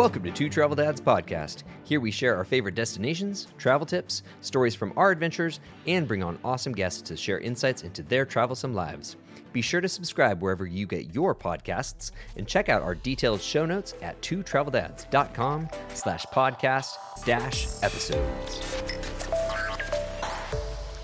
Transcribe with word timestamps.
Welcome 0.00 0.22
to 0.22 0.30
Two 0.30 0.48
Travel 0.48 0.76
Dads 0.76 0.98
Podcast. 0.98 1.64
Here 1.84 2.00
we 2.00 2.10
share 2.10 2.34
our 2.34 2.42
favorite 2.42 2.74
destinations, 2.74 3.48
travel 3.58 3.84
tips, 3.84 4.22
stories 4.40 4.74
from 4.74 4.94
our 4.96 5.10
adventures, 5.10 5.60
and 5.86 6.08
bring 6.08 6.22
on 6.22 6.38
awesome 6.42 6.72
guests 6.72 7.02
to 7.02 7.18
share 7.18 7.38
insights 7.38 7.82
into 7.82 8.02
their 8.02 8.24
travelsome 8.24 8.72
lives. 8.72 9.16
Be 9.52 9.60
sure 9.60 9.82
to 9.82 9.90
subscribe 9.90 10.40
wherever 10.40 10.64
you 10.64 10.86
get 10.86 11.14
your 11.14 11.34
podcasts 11.34 12.12
and 12.38 12.48
check 12.48 12.70
out 12.70 12.80
our 12.80 12.94
detailed 12.94 13.42
show 13.42 13.66
notes 13.66 13.92
at 14.00 14.18
twotraveldads.com 14.22 15.68
slash 15.92 16.24
podcast 16.32 16.94
dash 17.26 17.66
episodes. 17.82 18.82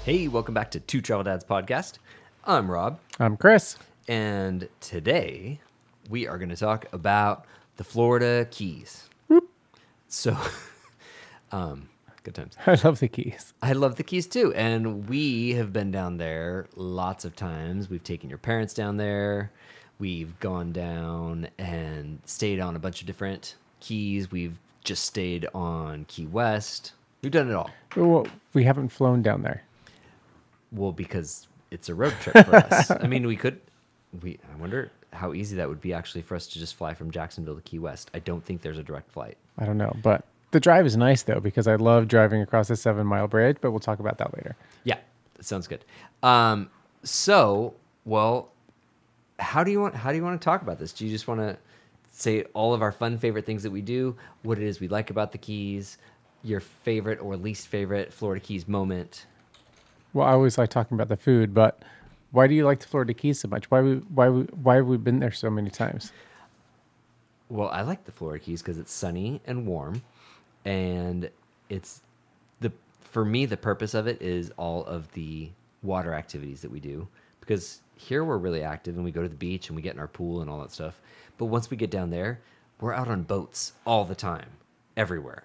Hey, 0.07 0.27
welcome 0.27 0.55
back 0.55 0.71
to 0.71 0.81
Two 0.81 1.03
Travel 1.03 1.25
Dads 1.25 1.45
Podcast. 1.45 1.99
I'm 2.45 2.71
Rob, 2.71 2.99
I'm 3.21 3.37
Chris. 3.37 3.77
and 4.09 4.71
today 4.81 5.61
we 6.09 6.27
are 6.27 6.39
going 6.39 6.49
to 6.49 6.57
talk 6.57 6.87
about 6.95 7.45
the 7.77 7.85
Florida 7.85 8.47
Keys. 8.51 9.09
So, 10.09 10.37
um, 11.53 11.89
good 12.23 12.35
times. 12.35 12.57
I 12.67 12.75
love 12.83 13.01
the 13.01 13.09
keys. 13.09 13.53
I 13.63 13.73
love 13.73 13.97
the 13.97 14.03
Keys 14.03 14.27
too, 14.27 14.53
and 14.55 15.09
we 15.09 15.55
have 15.55 15.73
been 15.73 15.91
down 15.91 16.17
there 16.17 16.67
lots 16.75 17.25
of 17.25 17.37
times. 17.37 17.91
We've 17.91 18.03
taken 18.05 18.29
your 18.29 18.39
parents 18.39 18.75
down 18.75 18.97
there. 18.97 19.53
We've 19.99 20.39
gone 20.41 20.73
down 20.73 21.49
and 21.59 22.21
stayed 22.27 22.61
on 22.61 22.77
a 22.77 22.79
bunch 22.79 23.01
of 23.01 23.07
different 23.07 23.57
keys. 23.81 24.31
We've 24.31 24.59
just 24.85 25.05
stayed 25.05 25.47
on 25.55 26.05
Key 26.07 26.27
West. 26.27 26.93
We've 27.23 27.33
done 27.33 27.49
it 27.51 27.55
all. 27.55 27.71
Well, 27.97 28.27
we 28.53 28.65
haven't 28.65 28.91
flown 28.91 29.23
down 29.23 29.43
there. 29.43 29.63
Well, 30.71 30.93
because 30.93 31.49
it's 31.71 31.89
a 31.89 31.95
road 31.95 32.15
trip 32.21 32.47
for 32.47 32.57
us. 32.57 32.91
I 33.03 33.07
mean, 33.07 33.27
we 33.27 33.37
could. 33.37 33.61
We. 34.23 34.39
I 34.53 34.57
wonder 34.61 34.91
how 35.13 35.33
easy 35.33 35.57
that 35.57 35.69
would 35.69 35.81
be 35.81 35.93
actually 35.93 36.23
for 36.23 36.35
us 36.35 36.47
to 36.49 36.59
just 36.59 36.75
fly 36.75 36.95
from 36.95 37.11
Jacksonville 37.11 37.57
to 37.57 37.63
Key 37.63 37.79
West. 37.79 38.11
I 38.15 38.19
don't 38.19 38.45
think 38.45 38.63
there's 38.63 38.79
a 38.79 38.83
direct 38.83 39.11
flight. 39.11 39.37
I 39.59 39.65
don't 39.65 39.79
know, 39.79 39.95
but 40.03 40.25
the 40.51 40.61
drive 40.61 40.87
is 40.87 40.97
nice 40.97 41.23
though 41.23 41.41
because 41.41 41.67
I 41.67 41.77
love 41.77 42.09
driving 42.09 42.43
across 42.43 42.69
the 42.69 42.77
seven 42.77 43.07
mile 43.07 43.29
bridge. 43.29 43.59
But 43.61 43.71
we'll 43.71 43.81
talk 43.81 43.99
about 43.99 44.19
that 44.19 44.35
later. 44.35 44.57
Yeah, 44.85 44.99
that 45.35 45.45
sounds 45.45 45.67
good. 45.67 45.85
Um, 46.23 46.71
so, 47.03 47.75
well, 48.05 48.51
how 49.39 49.65
do 49.65 49.71
you 49.71 49.81
want? 49.81 49.95
How 49.95 50.11
do 50.11 50.17
you 50.17 50.25
want 50.25 50.41
to 50.41 50.45
talk 50.45 50.63
about 50.63 50.79
this? 50.79 50.93
Do 50.93 51.05
you 51.05 51.11
just 51.11 51.29
want 51.29 51.41
to 51.41 51.57
say 52.11 52.45
all 52.55 52.73
of 52.73 52.83
our 52.83 52.93
fun 52.93 53.19
favorite 53.19 53.45
things 53.45 53.63
that 53.63 53.71
we 53.71 53.83
do, 53.83 54.17
what 54.43 54.59
it 54.59 54.65
is 54.65 54.81
we 54.81 54.89
like 54.89 55.11
about 55.11 55.33
the 55.33 55.39
Keys, 55.39 55.99
your 56.43 56.61
favorite 56.61 57.21
or 57.21 57.37
least 57.37 57.69
favorite 57.69 58.13
Florida 58.13 58.41
Keys 58.41 58.67
moment? 58.67 59.27
Well, 60.15 60.27
I 60.27 60.33
always 60.33 60.57
like 60.57 60.71
talking 60.71 60.95
about 60.95 61.09
the 61.09 61.17
food, 61.17 61.53
but 61.53 61.83
why 62.31 62.47
do 62.47 62.55
you 62.55 62.65
like 62.65 62.81
the 62.81 62.87
Florida 62.87 63.15
Keys 63.15 63.41
so 63.41 63.49
much? 63.49 63.71
Why 63.71 63.81
we 63.81 63.95
why 63.95 64.29
we, 64.29 64.43
why 64.43 64.77
have 64.77 64.87
we 64.87 64.97
been 64.97 65.21
there 65.21 65.33
so 65.33 65.51
many 65.51 65.71
times? 65.71 66.13
Well, 67.49 67.69
I 67.69 67.83
like 67.83 68.05
the 68.05 68.13
Florida 68.13 68.45
Keys 68.45 68.63
because 68.63 68.79
it's 68.79 68.93
sunny 68.93 69.41
and 69.47 69.67
warm, 69.67 70.03
and 70.65 71.31
it's 71.69 72.03
the 72.61 72.73
for 73.01 73.25
me 73.25 73.47
the 73.47 73.57
purpose 73.57 73.95
of 73.95 74.07
it 74.07 74.21
is 74.21 74.53
all 74.57 74.85
of 74.85 75.11
the 75.13 75.51
water 75.83 76.15
activities 76.15 76.61
that 76.63 76.71
we 76.71 76.81
do 76.81 77.07
because 77.41 77.81
here 77.97 78.25
we're 78.25 78.39
really 78.39 78.63
active 78.63 78.97
and 78.97 79.05
we 79.05 79.11
go 79.11 79.23
to 79.23 79.29
the 79.29 79.37
beach 79.37 79.69
and 79.69 79.77
we 79.77 79.83
get 79.83 79.95
in 79.95 80.01
our 80.01 80.09
pool 80.09 80.41
and 80.41 80.51
all 80.51 80.61
that 80.61 80.73
stuff. 80.73 81.01
But 81.39 81.47
once 81.47 81.71
we 81.71 81.77
get 81.77 81.91
down 81.91 82.11
there, 82.11 82.41
we're 82.81 82.93
out 82.93 83.09
on 83.09 83.23
boats 83.23 83.73
all 83.87 84.05
the 84.05 84.15
time, 84.15 84.49
everywhere, 84.97 85.45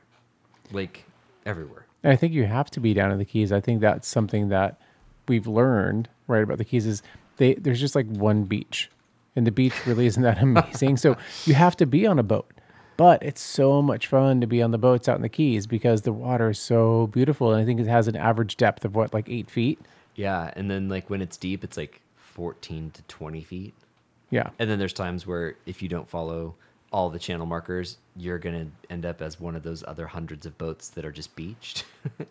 like 0.72 1.06
everywhere. 1.46 1.86
And 2.04 2.12
I 2.12 2.16
think 2.16 2.34
you 2.34 2.46
have 2.46 2.72
to 2.72 2.80
be 2.80 2.94
down 2.94 3.12
in 3.12 3.20
the 3.20 3.26
Keys. 3.26 3.52
I 3.52 3.62
think 3.62 3.82
that's 3.82 4.08
something 4.08 4.50
that 4.50 4.82
we've 5.28 5.48
learned 5.48 6.10
right 6.32 6.44
about 6.44 6.58
the 6.58 6.66
Keys 6.66 6.86
is 6.88 7.04
they 7.38 7.54
there's 7.56 7.80
just 7.80 7.96
like 7.96 8.08
one 8.08 8.44
beach, 8.44 8.90
and 9.36 9.46
the 9.46 9.52
beach 9.52 9.86
really 9.86 10.06
isn't 10.06 10.24
that 10.24 10.42
amazing. 10.42 10.98
so 10.98 11.16
you 11.46 11.54
have 11.54 11.76
to 11.78 11.86
be 11.86 12.08
on 12.08 12.18
a 12.20 12.24
boat. 12.24 12.52
But 12.98 13.24
it's 13.24 13.42
so 13.42 13.82
much 13.82 14.06
fun 14.08 14.42
to 14.42 14.48
be 14.48 14.62
on 14.62 14.72
the 14.72 14.78
boats 14.78 15.10
out 15.10 15.16
in 15.16 15.22
the 15.24 15.30
Keys 15.30 15.66
because 15.66 16.04
the 16.04 16.14
water 16.14 16.50
is 16.52 16.60
so 16.60 17.08
beautiful, 17.08 17.52
and 17.52 17.62
I 17.62 17.66
think 17.66 17.80
it 17.80 17.88
has 17.88 18.08
an 18.08 18.16
average 18.16 18.58
depth 18.58 18.86
of 18.86 18.96
what 18.96 19.14
like 19.14 19.28
eight 19.30 19.50
feet. 19.50 19.80
Yeah, 20.16 20.52
and 20.56 20.70
then 20.70 20.88
like 20.90 21.10
when 21.10 21.22
it's 21.22 21.38
deep, 21.38 21.64
it's 21.64 21.78
like 21.78 22.02
14 22.18 22.92
to 22.92 23.02
20 23.04 23.42
feet. 23.44 23.74
Yeah, 24.30 24.50
And 24.60 24.70
then 24.70 24.78
there's 24.80 24.94
times 24.94 25.26
where 25.28 25.56
if 25.66 25.82
you 25.82 25.90
don't 25.90 26.08
follow 26.08 26.56
all 26.92 27.10
the 27.10 27.20
channel 27.20 27.46
markers, 27.46 27.98
you're 28.16 28.38
gonna 28.40 28.68
end 28.90 29.06
up 29.06 29.22
as 29.22 29.40
one 29.40 29.56
of 29.56 29.64
those 29.64 29.84
other 29.88 30.06
hundreds 30.08 30.46
of 30.46 30.58
boats 30.58 30.90
that 30.90 31.04
are 31.04 31.12
just 31.12 31.36
beached. 31.36 31.86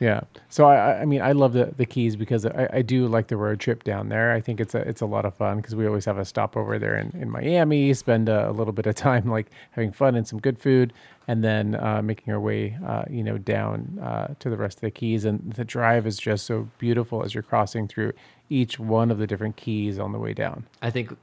Yeah. 0.00 0.20
So 0.48 0.66
I, 0.66 1.00
I- 1.00 1.04
mean, 1.04 1.20
I 1.22 1.32
love 1.32 1.52
the, 1.52 1.72
the 1.76 1.84
Keys 1.86 2.14
because 2.16 2.46
I, 2.46 2.68
I 2.72 2.82
do 2.82 3.08
like 3.08 3.28
the 3.28 3.36
road 3.36 3.58
trip 3.60 3.82
down 3.84 4.08
there. 4.08 4.32
I 4.32 4.40
think 4.40 4.60
it's 4.60 4.74
a 4.74 4.78
it's 4.88 5.00
a 5.00 5.06
lot 5.06 5.24
of 5.24 5.34
fun 5.34 5.56
because 5.56 5.74
we 5.74 5.86
always 5.86 6.04
have 6.04 6.18
a 6.18 6.24
stopover 6.24 6.78
there 6.78 6.96
in, 6.96 7.10
in 7.20 7.30
Miami, 7.30 7.92
spend 7.94 8.28
a, 8.28 8.48
a 8.50 8.52
little 8.52 8.72
bit 8.72 8.86
of 8.86 8.94
time 9.08 9.28
like 9.28 9.50
having 9.72 9.90
fun 9.92 10.14
and 10.14 10.26
some 10.26 10.38
good 10.38 10.58
food, 10.58 10.92
and 11.26 11.42
then 11.42 11.74
uh, 11.74 12.00
making 12.02 12.32
our 12.32 12.38
way, 12.40 12.76
uh, 12.86 13.04
you 13.10 13.22
know, 13.24 13.38
down 13.38 13.98
uh, 14.02 14.34
to 14.38 14.48
the 14.50 14.56
rest 14.56 14.78
of 14.78 14.82
the 14.82 14.90
Keys. 14.90 15.24
And 15.24 15.52
the 15.54 15.64
drive 15.64 16.06
is 16.06 16.16
just 16.16 16.46
so 16.46 16.68
beautiful 16.78 17.24
as 17.24 17.34
you're 17.34 17.42
crossing 17.42 17.88
through 17.88 18.12
each 18.50 18.78
one 18.78 19.10
of 19.10 19.18
the 19.18 19.26
different 19.26 19.56
keys 19.56 19.98
on 19.98 20.12
the 20.12 20.18
way 20.18 20.32
down. 20.32 20.64
I 20.80 20.90
think 20.90 21.14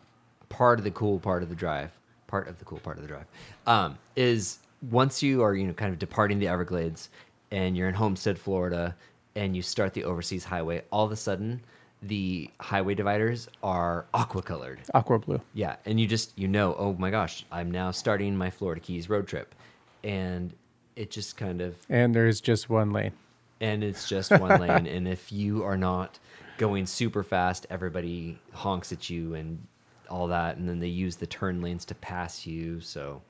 part 0.49 0.79
of 0.79 0.83
the 0.83 0.91
cool 0.91 1.19
part 1.19 1.41
of 1.43 1.49
the 1.49 1.55
drive, 1.55 1.91
part 2.27 2.47
of 2.47 2.59
the 2.59 2.65
cool 2.65 2.79
part 2.79 2.97
of 2.97 3.01
the 3.03 3.07
drive, 3.07 3.25
um, 3.65 3.97
is 4.15 4.59
once 4.91 5.23
you 5.23 5.41
are 5.41 5.55
you 5.55 5.65
know 5.65 5.73
kind 5.73 5.91
of 5.91 5.97
departing 5.97 6.37
the 6.37 6.47
Everglades 6.47 7.09
and 7.55 7.77
you're 7.77 7.87
in 7.87 7.93
Homestead, 7.95 8.37
Florida, 8.37 8.93
and 9.35 9.55
you 9.55 9.61
start 9.61 9.93
the 9.93 10.03
overseas 10.03 10.43
highway, 10.43 10.83
all 10.91 11.05
of 11.05 11.11
a 11.11 11.15
sudden 11.15 11.61
the 12.01 12.51
highway 12.59 12.93
dividers 12.93 13.47
are 13.63 14.05
aqua 14.13 14.41
colored. 14.41 14.81
Aqua 14.93 15.17
blue. 15.19 15.41
Yeah, 15.53 15.77
and 15.85 15.97
you 15.99 16.05
just 16.05 16.37
you 16.37 16.47
know, 16.49 16.75
oh 16.77 16.93
my 16.99 17.09
gosh, 17.09 17.45
I'm 17.51 17.71
now 17.71 17.91
starting 17.91 18.35
my 18.35 18.49
Florida 18.49 18.81
Keys 18.81 19.09
road 19.09 19.25
trip, 19.27 19.55
and 20.03 20.53
it 20.97 21.09
just 21.11 21.37
kind 21.37 21.61
of 21.61 21.75
And 21.89 22.13
there's 22.13 22.41
just 22.41 22.69
one 22.69 22.91
lane. 22.91 23.13
and 23.61 23.83
it's 23.83 24.07
just 24.07 24.31
one 24.31 24.59
lane, 24.67 24.85
and 24.85 25.07
if 25.07 25.31
you 25.31 25.63
are 25.63 25.77
not 25.77 26.19
going 26.57 26.85
super 26.85 27.23
fast, 27.23 27.65
everybody 27.69 28.37
honks 28.51 28.91
at 28.91 29.09
you 29.09 29.33
and 29.33 29.65
all 30.09 30.27
that, 30.27 30.57
and 30.57 30.67
then 30.67 30.79
they 30.79 30.87
use 30.87 31.15
the 31.15 31.25
turn 31.27 31.61
lanes 31.61 31.85
to 31.85 31.95
pass 31.95 32.45
you. 32.45 32.81
So, 32.81 33.21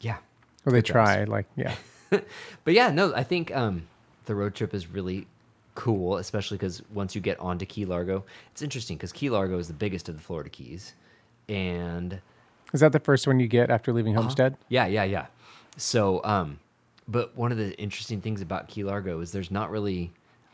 yeah, 0.00 0.16
Well, 0.64 0.72
they 0.72 0.82
try, 0.82 1.24
like, 1.24 1.46
yeah. 1.54 1.74
but 2.64 2.74
yeah, 2.74 2.90
no, 2.90 3.14
I 3.14 3.22
think 3.22 3.54
um, 3.54 3.82
the 4.26 4.34
road 4.34 4.54
trip 4.54 4.74
is 4.74 4.86
really 4.88 5.26
cool, 5.74 6.18
especially 6.18 6.58
because 6.58 6.82
once 6.92 7.14
you 7.14 7.20
get 7.20 7.38
onto 7.40 7.64
Key 7.66 7.84
Largo, 7.84 8.24
it's 8.50 8.62
interesting 8.62 8.96
because 8.96 9.12
Key 9.12 9.30
Largo 9.30 9.58
is 9.58 9.68
the 9.68 9.74
biggest 9.74 10.08
of 10.08 10.16
the 10.16 10.22
Florida 10.22 10.50
Keys, 10.50 10.94
and 11.48 12.20
Is 12.72 12.80
that 12.80 12.92
the 12.92 13.00
first 13.00 13.26
one 13.26 13.40
you 13.40 13.48
get 13.48 13.70
after 13.70 13.92
leaving 13.92 14.14
Homestead? 14.14 14.56
yeah, 14.68 14.86
yeah, 14.86 15.04
yeah. 15.04 15.26
So, 15.76 16.20
um, 16.24 16.58
but 17.08 17.34
one 17.36 17.50
of 17.52 17.58
the 17.58 17.78
interesting 17.78 18.20
things 18.20 18.40
about 18.42 18.68
Key 18.68 18.84
Largo 18.84 19.20
is 19.20 19.32
there's 19.32 19.50
not 19.50 19.70
really, 19.70 20.12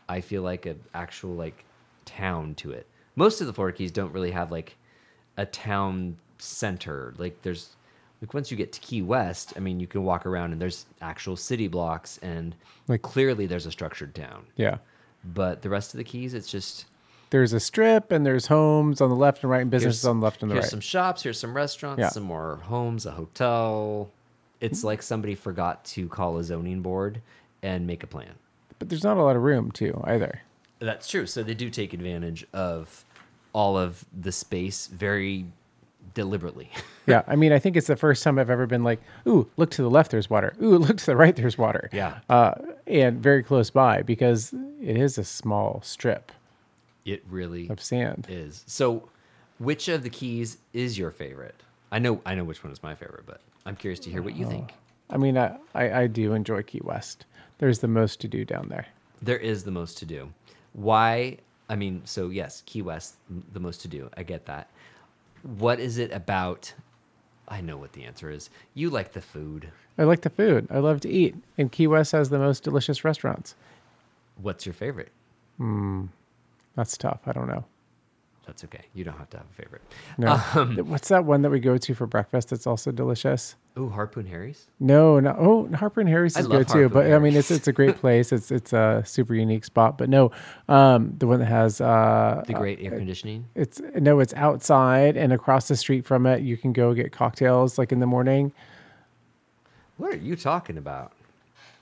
I 0.08 0.20
feel 0.20 0.42
like, 0.42 0.66
an 0.66 0.80
actual 0.94 1.34
like 1.34 1.64
town 2.04 2.54
to 2.56 2.70
it. 2.72 2.86
Most 3.16 3.40
of 3.40 3.46
the 3.46 3.52
Florida 3.52 3.76
Keys 3.76 3.90
don't 3.90 4.12
really 4.12 4.30
have 4.30 4.52
like 4.52 4.76
a 5.36 5.44
town 5.46 6.16
center. 6.38 7.14
Like 7.18 7.42
there's 7.42 7.70
like 8.20 8.34
once 8.34 8.50
you 8.50 8.56
get 8.56 8.72
to 8.72 8.80
Key 8.80 9.02
West, 9.02 9.52
I 9.56 9.60
mean, 9.60 9.78
you 9.80 9.86
can 9.86 10.02
walk 10.04 10.26
around 10.26 10.52
and 10.52 10.60
there's 10.60 10.86
actual 11.00 11.36
city 11.36 11.68
blocks 11.68 12.18
and 12.22 12.54
Like- 12.88 13.02
clearly 13.02 13.46
there's 13.46 13.66
a 13.66 13.70
structured 13.70 14.14
town. 14.14 14.44
Yeah. 14.56 14.78
But 15.24 15.62
the 15.62 15.68
rest 15.70 15.94
of 15.94 15.98
the 15.98 16.04
Keys, 16.04 16.34
it's 16.34 16.50
just 16.50 16.86
There's 17.30 17.52
a 17.52 17.60
strip 17.60 18.10
and 18.10 18.24
there's 18.24 18.46
homes 18.46 19.00
on 19.00 19.10
the 19.10 19.16
left 19.16 19.42
and 19.42 19.50
right 19.50 19.60
and 19.62 19.70
businesses 19.70 20.04
on 20.06 20.20
the 20.20 20.24
left 20.24 20.42
and 20.42 20.50
the 20.50 20.54
here's 20.54 20.64
right. 20.64 20.66
Here's 20.66 20.70
some 20.70 20.80
shops, 20.80 21.22
here's 21.22 21.38
some 21.38 21.54
restaurants, 21.54 22.00
Yeah. 22.00 22.08
some 22.08 22.22
more 22.22 22.56
homes, 22.64 23.04
a 23.06 23.10
hotel. 23.10 24.10
It's 24.60 24.82
like 24.82 25.02
somebody 25.02 25.34
forgot 25.34 25.84
to 25.86 26.08
call 26.08 26.38
a 26.38 26.44
zoning 26.44 26.80
board 26.82 27.20
and 27.62 27.86
make 27.86 28.02
a 28.02 28.06
plan. 28.06 28.32
But 28.78 28.88
there's 28.88 29.04
not 29.04 29.16
a 29.18 29.22
lot 29.22 29.36
of 29.36 29.42
room 29.42 29.70
too 29.72 30.00
either. 30.04 30.40
That's 30.80 31.08
true. 31.08 31.26
So 31.26 31.42
they 31.42 31.54
do 31.54 31.68
take 31.70 31.92
advantage 31.92 32.46
of 32.52 33.04
all 33.52 33.76
of 33.76 34.04
the 34.18 34.32
space 34.32 34.86
very 34.86 35.44
deliberately. 36.18 36.70
Yeah, 37.06 37.22
I 37.26 37.36
mean, 37.36 37.52
I 37.52 37.58
think 37.58 37.74
it's 37.74 37.86
the 37.86 37.96
first 37.96 38.22
time 38.22 38.38
I've 38.38 38.50
ever 38.50 38.66
been 38.66 38.84
like, 38.84 39.00
"Ooh, 39.26 39.48
look 39.56 39.70
to 39.70 39.80
the 39.80 39.88
left, 39.88 40.10
there's 40.10 40.28
water. 40.28 40.52
Ooh, 40.62 40.76
look 40.86 40.98
to 40.98 41.06
the 41.06 41.16
right, 41.16 41.34
there's 41.34 41.56
water." 41.56 41.88
Yeah. 41.90 42.18
uh, 42.28 42.52
and 42.86 43.22
very 43.22 43.42
close 43.42 43.70
by 43.70 44.02
because 44.02 44.52
it 44.82 44.94
is 44.98 45.16
a 45.16 45.24
small 45.24 45.80
strip 45.82 46.30
it 47.06 47.24
really 47.30 47.66
of 47.70 47.80
sand. 47.80 48.26
is. 48.28 48.62
So, 48.66 49.08
which 49.58 49.88
of 49.88 50.02
the 50.02 50.10
keys 50.10 50.58
is 50.74 50.98
your 50.98 51.10
favorite? 51.10 51.54
I 51.90 51.98
know, 51.98 52.20
I 52.26 52.34
know 52.34 52.44
which 52.44 52.62
one 52.62 52.74
is 52.74 52.82
my 52.82 52.94
favorite, 52.94 53.24
but 53.24 53.40
I'm 53.64 53.74
curious 53.74 54.00
to 54.00 54.10
hear 54.10 54.20
what 54.20 54.36
you 54.36 54.46
think. 54.46 54.74
I 55.08 55.16
mean, 55.16 55.38
I, 55.38 55.56
I 55.74 56.00
I 56.02 56.06
do 56.08 56.34
enjoy 56.34 56.62
Key 56.62 56.82
West. 56.84 57.24
There's 57.56 57.78
the 57.78 57.88
most 57.88 58.20
to 58.20 58.28
do 58.28 58.44
down 58.44 58.68
there. 58.68 58.86
There 59.22 59.38
is 59.38 59.64
the 59.64 59.70
most 59.70 59.96
to 59.98 60.04
do. 60.04 60.30
Why? 60.74 61.38
I 61.70 61.76
mean, 61.76 62.02
so 62.04 62.28
yes, 62.28 62.62
Key 62.66 62.82
West, 62.82 63.14
the 63.54 63.60
most 63.60 63.80
to 63.80 63.88
do. 63.88 64.10
I 64.18 64.24
get 64.24 64.44
that. 64.44 64.68
What 65.42 65.80
is 65.80 65.98
it 65.98 66.12
about? 66.12 66.72
I 67.48 67.60
know 67.60 67.76
what 67.76 67.92
the 67.92 68.04
answer 68.04 68.30
is. 68.30 68.50
You 68.74 68.90
like 68.90 69.12
the 69.12 69.20
food. 69.20 69.70
I 69.96 70.04
like 70.04 70.20
the 70.20 70.30
food. 70.30 70.68
I 70.70 70.78
love 70.78 71.00
to 71.00 71.08
eat, 71.08 71.34
and 71.56 71.72
Key 71.72 71.86
West 71.86 72.12
has 72.12 72.30
the 72.30 72.38
most 72.38 72.62
delicious 72.62 73.04
restaurants. 73.04 73.54
What's 74.36 74.66
your 74.66 74.74
favorite? 74.74 75.10
Hmm. 75.56 76.06
That's 76.76 76.96
tough. 76.96 77.20
I 77.26 77.32
don't 77.32 77.48
know. 77.48 77.64
That's 78.48 78.64
okay. 78.64 78.86
You 78.94 79.04
don't 79.04 79.16
have 79.18 79.28
to 79.30 79.36
have 79.36 79.46
a 79.46 79.62
favorite. 79.62 79.82
No. 80.16 80.40
Um, 80.54 80.76
What's 80.88 81.08
that 81.08 81.24
one 81.26 81.42
that 81.42 81.50
we 81.50 81.60
go 81.60 81.76
to 81.76 81.94
for 81.94 82.06
breakfast 82.06 82.48
that's 82.48 82.66
also 82.66 82.90
delicious? 82.90 83.54
Ooh, 83.78 83.90
Harpoon 83.90 84.24
Harry's. 84.26 84.66
No, 84.80 85.20
no. 85.20 85.36
Oh, 85.38 85.76
Harpoon 85.76 86.06
Harry's 86.06 86.36
is 86.36 86.46
good 86.48 86.66
too. 86.66 86.88
But 86.88 87.04
and 87.06 87.14
I 87.14 87.18
mean, 87.18 87.36
it's 87.36 87.50
it's 87.50 87.68
a 87.68 87.72
great 87.72 87.96
place. 88.00 88.32
It's 88.32 88.50
it's 88.50 88.72
a 88.72 89.02
super 89.06 89.34
unique 89.34 89.64
spot. 89.66 89.98
But 89.98 90.08
no, 90.08 90.32
um, 90.68 91.14
the 91.18 91.26
one 91.26 91.38
that 91.40 91.46
has 91.46 91.80
uh, 91.80 92.42
The 92.46 92.54
great 92.54 92.80
air 92.80 92.90
conditioning. 92.90 93.44
it's 93.54 93.80
no, 93.94 94.18
it's 94.20 94.32
outside 94.34 95.16
and 95.16 95.32
across 95.32 95.68
the 95.68 95.76
street 95.76 96.06
from 96.06 96.24
it. 96.26 96.42
You 96.42 96.56
can 96.56 96.72
go 96.72 96.94
get 96.94 97.12
cocktails 97.12 97.76
like 97.78 97.92
in 97.92 98.00
the 98.00 98.06
morning. 98.06 98.52
What 99.98 100.14
are 100.14 100.16
you 100.16 100.34
talking 100.36 100.78
about? 100.78 101.12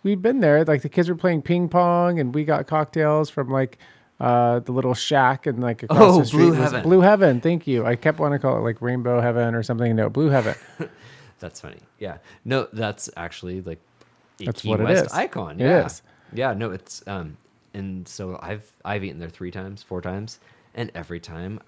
We've 0.02 0.20
been 0.20 0.40
there. 0.40 0.64
Like 0.64 0.82
the 0.82 0.88
kids 0.88 1.08
were 1.08 1.14
playing 1.16 1.42
ping 1.42 1.68
pong, 1.68 2.18
and 2.18 2.34
we 2.34 2.44
got 2.44 2.66
cocktails 2.66 3.30
from 3.30 3.48
like 3.50 3.78
uh, 4.20 4.60
the 4.60 4.72
little 4.72 4.94
shack 4.94 5.46
and 5.46 5.60
like 5.60 5.82
across 5.82 6.00
Oh, 6.00 6.18
the 6.20 6.24
street 6.26 6.38
Blue 6.38 6.48
was 6.50 6.58
Heaven. 6.58 6.82
Blue 6.82 7.00
Heaven. 7.00 7.40
Thank 7.40 7.66
you. 7.66 7.84
I 7.84 7.96
kept 7.96 8.18
wanting 8.18 8.38
to 8.38 8.42
call 8.42 8.56
it 8.56 8.60
like 8.60 8.80
Rainbow 8.80 9.20
Heaven 9.20 9.54
or 9.54 9.62
something. 9.62 9.94
No, 9.94 10.08
Blue 10.08 10.28
Heaven. 10.28 10.54
That's 11.38 11.60
funny. 11.60 11.80
Yeah. 11.98 12.18
No, 12.46 12.66
that's 12.72 13.10
actually 13.16 13.60
like 13.60 13.78
a 14.40 14.44
That's 14.46 14.62
Key 14.62 14.68
what 14.70 14.80
it 14.80 14.84
West 14.84 15.06
is. 15.06 15.12
icon. 15.12 15.60
It 15.60 15.64
Yeah. 15.64 15.84
is. 15.86 16.02
Yeah. 16.32 16.54
No, 16.54 16.70
it's 16.70 17.06
um, 17.06 17.36
and 17.74 18.08
so 18.08 18.38
I've 18.42 18.70
I've 18.86 19.04
eaten 19.04 19.18
there 19.20 19.28
three 19.28 19.50
times, 19.50 19.82
four 19.82 20.00
times, 20.00 20.38
and 20.74 20.90
every 20.94 21.20
time, 21.20 21.60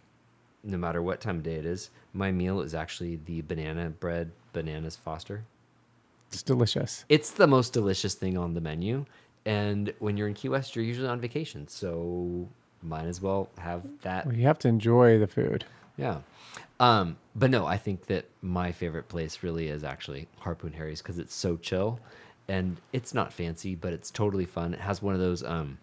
no 0.64 0.78
matter 0.78 1.02
what 1.02 1.20
time 1.20 1.36
of 1.36 1.42
day 1.42 1.56
it 1.56 1.66
is, 1.66 1.90
my 2.14 2.32
meal 2.32 2.62
is 2.62 2.74
actually 2.74 3.16
the 3.26 3.42
banana 3.42 3.90
bread 3.90 4.30
bananas 4.54 4.96
Foster. 4.96 5.44
It's 6.32 6.42
delicious. 6.42 7.04
It's 7.10 7.30
the 7.32 7.46
most 7.46 7.74
delicious 7.74 8.14
thing 8.14 8.38
on 8.38 8.54
the 8.54 8.60
menu, 8.62 9.04
and 9.48 9.94
when 9.98 10.18
you're 10.18 10.28
in 10.28 10.34
Key 10.34 10.50
West, 10.50 10.76
you're 10.76 10.84
usually 10.84 11.08
on 11.08 11.20
vacation, 11.20 11.66
so 11.68 12.46
might 12.82 13.06
as 13.06 13.22
well 13.22 13.48
have 13.56 13.82
that 14.02 14.26
Well, 14.26 14.34
you 14.34 14.46
have 14.46 14.58
to 14.58 14.68
enjoy 14.68 15.18
the 15.18 15.26
food. 15.26 15.64
Yeah. 15.96 16.18
Um, 16.78 17.16
but 17.34 17.50
no, 17.50 17.64
I 17.64 17.78
think 17.78 18.06
that 18.06 18.26
my 18.42 18.72
favorite 18.72 19.08
place 19.08 19.42
really 19.42 19.68
is 19.68 19.84
actually 19.84 20.28
Harpoon 20.36 20.74
Harry's 20.74 21.00
because 21.00 21.18
it's 21.18 21.34
so 21.34 21.56
chill 21.56 21.98
and 22.46 22.76
it's 22.92 23.14
not 23.14 23.32
fancy, 23.32 23.74
but 23.74 23.94
it's 23.94 24.10
totally 24.10 24.44
fun. 24.44 24.74
It 24.74 24.80
has 24.80 25.00
one 25.00 25.14
of 25.14 25.20
those, 25.20 25.42
um, 25.42 25.78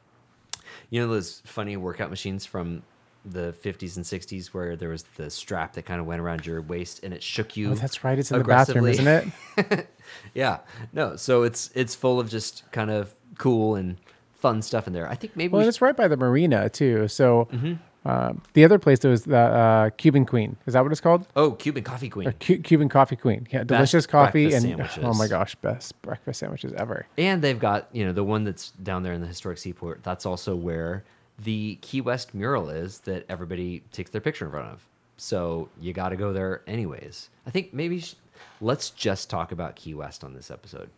you 0.92 1.02
know, 1.02 1.08
those 1.08 1.42
funny 1.44 1.76
workout 1.76 2.12
machines 2.12 2.46
from 2.46 2.84
the 3.26 3.52
50s 3.64 3.96
and 3.96 4.06
60s 4.06 4.48
where 4.48 4.76
there 4.76 4.90
was 4.90 5.04
the 5.16 5.30
strap 5.32 5.74
that 5.74 5.86
kind 5.86 6.00
of 6.00 6.06
went 6.06 6.22
around 6.22 6.46
your 6.46 6.62
waist 6.62 7.04
and 7.04 7.16
it 7.16 7.24
shook 7.24 7.58
you. 7.58 7.72
Oh, 7.72 7.74
that's 7.74 8.04
right. 8.04 8.18
It's 8.20 8.30
in 8.30 8.38
the 8.38 8.44
bathroom, 8.44 8.86
isn't 8.86 9.34
it? 9.58 9.90
yeah. 10.36 10.60
No, 10.94 11.16
so 11.16 11.44
it's 11.44 11.72
it's 11.74 11.96
full 11.96 12.20
of 12.20 12.30
just 12.30 12.72
kind 12.72 12.92
of 12.92 13.14
cool 13.38 13.76
and 13.76 13.98
fun 14.34 14.62
stuff 14.62 14.88
in 14.88 14.94
there. 14.94 15.10
I 15.10 15.16
think 15.16 15.36
maybe 15.36 15.52
Well, 15.52 15.62
we 15.64 15.68
it's 15.68 15.82
right 15.82 15.96
by 15.96 16.08
the 16.08 16.18
marina 16.18 16.70
too. 16.70 17.08
So 17.08 17.48
Mm-hmm. 17.52 17.74
um, 18.10 18.42
the 18.54 18.64
other 18.64 18.78
place 18.78 19.00
that 19.00 19.10
was 19.10 19.24
the 19.24 19.38
uh, 19.38 19.90
Cuban 19.92 20.26
Queen. 20.26 20.56
Is 20.68 20.74
that 20.74 20.84
what 20.84 20.92
it's 20.92 21.02
called? 21.02 21.26
Oh, 21.36 21.52
Cuban 21.52 21.84
Coffee 21.84 22.10
Queen. 22.10 22.32
Cu- 22.40 22.60
Cuban 22.60 22.88
Coffee 22.90 23.16
Queen. 23.16 23.48
Yeah, 23.52 23.64
delicious 23.64 24.06
coffee 24.06 24.54
and 24.54 24.80
oh 25.02 25.14
my 25.16 25.28
gosh, 25.28 25.56
best 25.56 26.00
breakfast 26.04 26.40
sandwiches 26.40 26.74
ever. 26.74 27.08
And 27.18 27.42
they've 27.42 27.60
got, 27.60 27.88
you 27.92 28.06
know, 28.06 28.12
the 28.14 28.24
one 28.24 28.44
that's 28.44 28.72
down 28.84 29.02
there 29.04 29.14
in 29.14 29.22
the 29.22 29.28
historic 29.28 29.58
seaport. 29.58 30.04
That's 30.04 30.26
also 30.26 30.56
where 30.56 31.04
the 31.40 31.76
Key 31.82 32.02
West 32.02 32.34
mural 32.36 32.70
is 32.70 33.00
that 33.00 33.26
everybody 33.28 33.82
takes 33.92 34.12
their 34.12 34.22
picture 34.22 34.46
in 34.46 34.52
front 34.52 34.68
of. 34.68 34.86
So 35.18 35.70
you 35.82 35.92
got 35.94 36.10
to 36.10 36.16
go 36.18 36.32
there 36.34 36.62
anyways. 36.68 37.30
I 37.48 37.50
think 37.50 37.74
maybe 37.74 38.02
sh- 38.02 38.16
let's 38.62 38.90
just 38.92 39.30
talk 39.30 39.52
about 39.52 39.76
Key 39.76 39.96
West 39.96 40.24
on 40.24 40.34
this 40.34 40.52
episode 40.52 40.90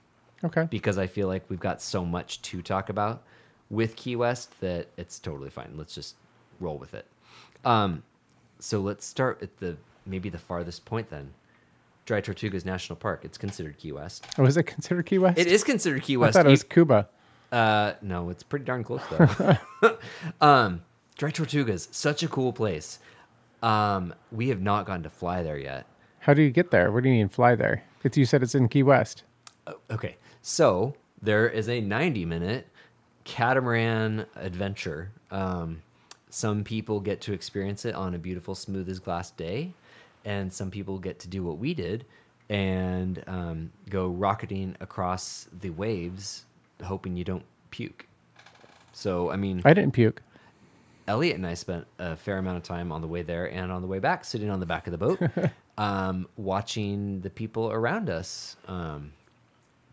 Okay. 0.44 0.68
because 0.70 0.98
I 0.98 1.08
feel 1.08 1.28
like 1.28 1.44
we've 1.50 1.60
got 1.60 1.82
so 1.82 2.06
much 2.06 2.42
to 2.44 2.62
talk 2.62 2.90
about 2.90 3.24
with 3.70 3.96
Key 3.96 4.16
West 4.16 4.60
that 4.62 4.88
it's 4.98 5.20
totally 5.20 5.50
fine. 5.50 5.74
Let's 5.76 5.96
just 5.96 6.16
roll 6.60 6.78
with 6.78 6.94
it. 6.94 7.06
Um, 7.66 8.04
so 8.60 8.80
let's 8.80 9.06
start 9.06 9.42
at 9.42 9.58
the 9.58 9.78
maybe 10.06 10.30
the 10.30 10.38
farthest 10.38 10.86
point 10.86 11.10
then. 11.10 11.34
Dry 12.06 12.22
Tortugas 12.22 12.66
National 12.66 12.96
Park. 12.96 13.22
It's 13.26 13.38
considered 13.38 13.78
Key 13.78 13.92
West. 13.92 14.26
Oh, 14.38 14.46
is 14.46 14.56
it 14.56 14.64
considered 14.64 15.06
Key 15.06 15.18
West? 15.18 15.38
It 15.38 15.48
is 15.48 15.64
considered 15.64 16.04
Key 16.04 16.16
I 16.16 16.18
West. 16.18 16.34
thought 16.36 16.46
it 16.46 16.50
was 16.50 16.64
Cuba. 16.64 17.10
uh, 17.52 17.94
no, 18.02 18.30
it's 18.30 18.44
pretty 18.44 18.64
darn 18.66 18.84
close 18.84 19.02
though. 19.10 19.58
um, 20.42 20.82
Dry 21.18 21.32
Tortugas, 21.32 21.94
such 21.94 22.24
a 22.24 22.28
cool 22.28 22.54
place. 22.54 23.00
Um, 23.64 24.14
we 24.32 24.50
have 24.50 24.62
not 24.62 24.86
gotten 24.86 25.04
to 25.04 25.10
fly 25.10 25.42
there 25.44 25.58
yet. 25.58 25.86
How 26.20 26.34
do 26.34 26.42
you 26.42 26.52
get 26.52 26.72
there? 26.72 26.92
What 26.92 27.04
do 27.04 27.10
you 27.10 27.16
mean 27.16 27.30
fly 27.30 27.56
there? 27.56 27.84
It's, 28.04 28.16
you 28.18 28.26
said 28.26 28.44
it's 28.44 28.56
in 28.56 28.70
Key 28.70 28.84
West. 28.84 29.24
Oh, 29.68 29.76
okay, 29.92 30.16
so 30.42 30.94
there 31.22 31.50
is 31.50 31.70
a 31.70 31.82
90 31.82 32.26
minute 32.26 32.68
catamaran 33.26 34.26
adventure. 34.36 35.12
Um, 35.30 35.82
some 36.30 36.64
people 36.64 37.00
get 37.00 37.22
to 37.22 37.34
experience 37.34 37.86
it 37.86 37.94
on 37.94 38.16
a 38.16 38.18
beautiful, 38.18 38.56
smooth 38.56 38.90
as 38.90 39.00
glass 39.00 39.32
day, 39.32 39.74
and 40.26 40.52
some 40.52 40.72
people 40.72 40.98
get 40.98 41.20
to 41.20 41.28
do 41.28 41.44
what 41.44 41.58
we 41.58 41.74
did 41.74 42.06
and 42.50 43.24
um, 43.28 43.72
go 43.90 44.08
rocketing 44.08 44.76
across 44.80 45.48
the 45.62 45.70
waves, 45.72 46.46
hoping 46.84 47.18
you 47.18 47.24
don't 47.24 47.44
puke. 47.72 48.08
So, 48.94 49.30
I 49.30 49.36
mean, 49.36 49.62
I 49.66 49.74
didn't 49.74 49.94
puke. 49.94 50.22
Elliot 51.08 51.36
and 51.38 51.48
I 51.48 51.54
spent 51.54 51.86
a 52.00 52.16
fair 52.16 52.38
amount 52.38 52.58
of 52.58 52.64
time 52.64 52.92
on 52.92 53.02
the 53.02 53.08
way 53.08 53.22
there 53.22 53.52
and 53.52 53.72
on 53.72 53.82
the 53.82 53.88
way 53.88 54.00
back 54.00 54.26
sitting 54.26 54.50
on 54.50 54.60
the 54.60 54.66
back 54.66 54.88
of 54.88 54.92
the 54.92 54.98
boat, 54.98 55.20
um, 55.78 56.28
watching 56.36 57.22
the 57.22 57.30
people 57.30 57.72
around 57.72 58.10
us 58.10 58.58
um, 58.68 59.12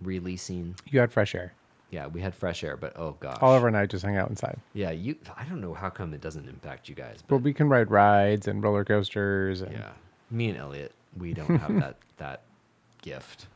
releasing. 0.00 0.74
You 0.90 1.00
had 1.00 1.12
fresh 1.12 1.34
air. 1.34 1.52
Yeah, 1.90 2.08
we 2.08 2.20
had 2.20 2.34
fresh 2.34 2.64
air, 2.64 2.76
but 2.76 2.98
oh 2.98 3.16
gosh. 3.20 3.38
Oliver 3.40 3.68
and 3.68 3.76
I 3.76 3.86
just 3.86 4.04
hung 4.04 4.16
out 4.16 4.28
inside. 4.28 4.58
Yeah, 4.72 4.90
you. 4.90 5.16
I 5.36 5.44
don't 5.44 5.60
know 5.60 5.74
how 5.74 5.90
come 5.90 6.12
it 6.12 6.20
doesn't 6.20 6.48
impact 6.48 6.88
you 6.88 6.94
guys, 6.94 7.18
But 7.22 7.36
but 7.36 7.42
we 7.42 7.52
can 7.52 7.68
ride 7.68 7.90
rides 7.90 8.48
and 8.48 8.62
roller 8.62 8.84
coasters. 8.84 9.60
And 9.60 9.72
yeah, 9.72 9.92
me 10.30 10.48
and 10.48 10.58
Elliot, 10.58 10.92
we 11.16 11.32
don't 11.34 11.56
have 11.56 11.74
that 11.80 11.96
that 12.16 12.42
gift. 13.02 13.46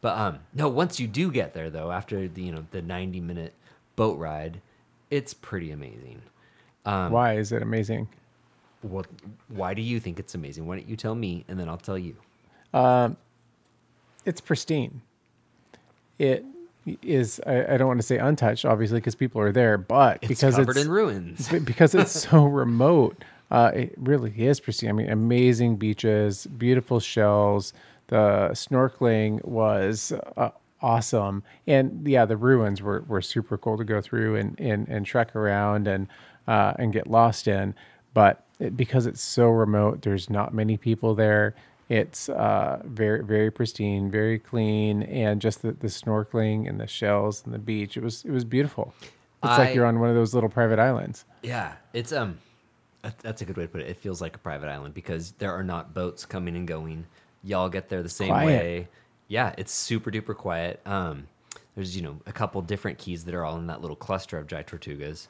But 0.00 0.16
um, 0.16 0.38
no. 0.54 0.68
Once 0.68 1.00
you 1.00 1.08
do 1.08 1.32
get 1.32 1.54
there, 1.54 1.70
though, 1.70 1.90
after 1.90 2.28
the 2.28 2.42
you 2.42 2.52
know 2.52 2.64
the 2.70 2.82
ninety 2.82 3.20
minute 3.20 3.52
boat 3.96 4.16
ride, 4.18 4.60
it's 5.10 5.34
pretty 5.34 5.72
amazing. 5.72 6.22
Um, 6.86 7.10
Why 7.10 7.36
is 7.36 7.50
it 7.50 7.62
amazing? 7.62 8.08
What? 8.82 9.06
Why 9.48 9.74
do 9.74 9.82
you 9.82 9.98
think 9.98 10.20
it's 10.20 10.36
amazing? 10.36 10.66
Why 10.66 10.76
don't 10.76 10.88
you 10.88 10.94
tell 10.94 11.16
me, 11.16 11.44
and 11.48 11.58
then 11.58 11.68
I'll 11.68 11.76
tell 11.78 11.98
you. 11.98 12.14
Um 12.72 13.16
it's 14.24 14.40
pristine. 14.40 15.00
It 16.18 16.44
is. 17.02 17.40
I, 17.46 17.74
I 17.74 17.76
don't 17.76 17.88
want 17.88 18.00
to 18.00 18.06
say 18.06 18.18
untouched, 18.18 18.64
obviously, 18.64 18.98
because 18.98 19.14
people 19.14 19.40
are 19.40 19.52
there, 19.52 19.78
but 19.78 20.20
because 20.20 20.30
It's 20.30 20.40
because 20.40 20.56
covered 20.56 20.76
it's 20.76 20.84
in 20.86 20.90
ruins. 20.90 21.48
Because 21.48 21.94
it's 21.94 22.12
so 22.28 22.44
remote, 22.46 23.24
uh, 23.50 23.72
it 23.74 23.94
really 23.96 24.32
is 24.36 24.60
pristine. 24.60 24.90
I 24.90 24.92
mean, 24.92 25.10
amazing 25.10 25.76
beaches, 25.76 26.46
beautiful 26.46 27.00
shells. 27.00 27.72
The 28.08 28.50
snorkeling 28.52 29.44
was 29.44 30.12
uh, 30.36 30.50
awesome, 30.80 31.42
and 31.66 32.06
yeah, 32.08 32.24
the 32.24 32.36
ruins 32.36 32.80
were, 32.80 33.04
were 33.06 33.20
super 33.20 33.58
cool 33.58 33.76
to 33.76 33.84
go 33.84 34.00
through 34.00 34.36
and 34.36 34.58
and, 34.58 34.88
and 34.88 35.04
trek 35.04 35.36
around 35.36 35.86
and 35.86 36.08
uh, 36.46 36.72
and 36.78 36.92
get 36.92 37.06
lost 37.06 37.48
in. 37.48 37.74
But 38.14 38.44
it, 38.58 38.76
because 38.76 39.06
it's 39.06 39.20
so 39.22 39.48
remote, 39.48 40.02
there's 40.02 40.30
not 40.30 40.54
many 40.54 40.76
people 40.76 41.14
there. 41.14 41.54
It's 41.88 42.28
uh, 42.28 42.82
very 42.84 43.24
very 43.24 43.50
pristine, 43.50 44.10
very 44.10 44.38
clean, 44.38 45.04
and 45.04 45.40
just 45.40 45.62
the, 45.62 45.72
the 45.72 45.86
snorkeling 45.86 46.68
and 46.68 46.78
the 46.78 46.86
shells 46.86 47.42
and 47.44 47.54
the 47.54 47.58
beach. 47.58 47.96
It 47.96 48.02
was 48.02 48.24
it 48.24 48.30
was 48.30 48.44
beautiful. 48.44 48.92
It's 49.42 49.52
I- 49.52 49.58
like 49.58 49.74
you're 49.74 49.86
on 49.86 49.98
one 50.00 50.10
of 50.10 50.14
those 50.16 50.34
little 50.34 50.50
private 50.50 50.78
islands. 50.78 51.24
Yeah, 51.42 51.72
it's 51.94 52.12
um, 52.12 52.38
that's 53.22 53.40
a 53.40 53.44
good 53.44 53.56
way 53.56 53.62
to 53.64 53.68
put 53.68 53.80
it. 53.80 53.88
It 53.88 53.96
feels 53.96 54.20
like 54.20 54.34
a 54.36 54.38
private 54.38 54.68
island 54.68 54.92
because 54.92 55.32
there 55.38 55.52
are 55.52 55.62
not 55.62 55.94
boats 55.94 56.26
coming 56.26 56.56
and 56.56 56.66
going. 56.66 57.06
Y'all 57.42 57.68
get 57.68 57.88
there 57.88 58.02
the 58.02 58.08
same 58.08 58.28
Quiet. 58.28 58.46
way. 58.46 58.88
Yeah, 59.28 59.54
it's 59.56 59.72
super 59.72 60.10
duper 60.10 60.36
quiet. 60.36 60.80
Um, 60.84 61.26
there's 61.74 61.96
you 61.96 62.02
know 62.02 62.18
a 62.26 62.32
couple 62.32 62.60
different 62.62 62.98
keys 62.98 63.24
that 63.24 63.34
are 63.34 63.44
all 63.44 63.56
in 63.56 63.66
that 63.68 63.80
little 63.80 63.96
cluster 63.96 64.36
of 64.36 64.46
Dry 64.46 64.62
Tortugas, 64.62 65.28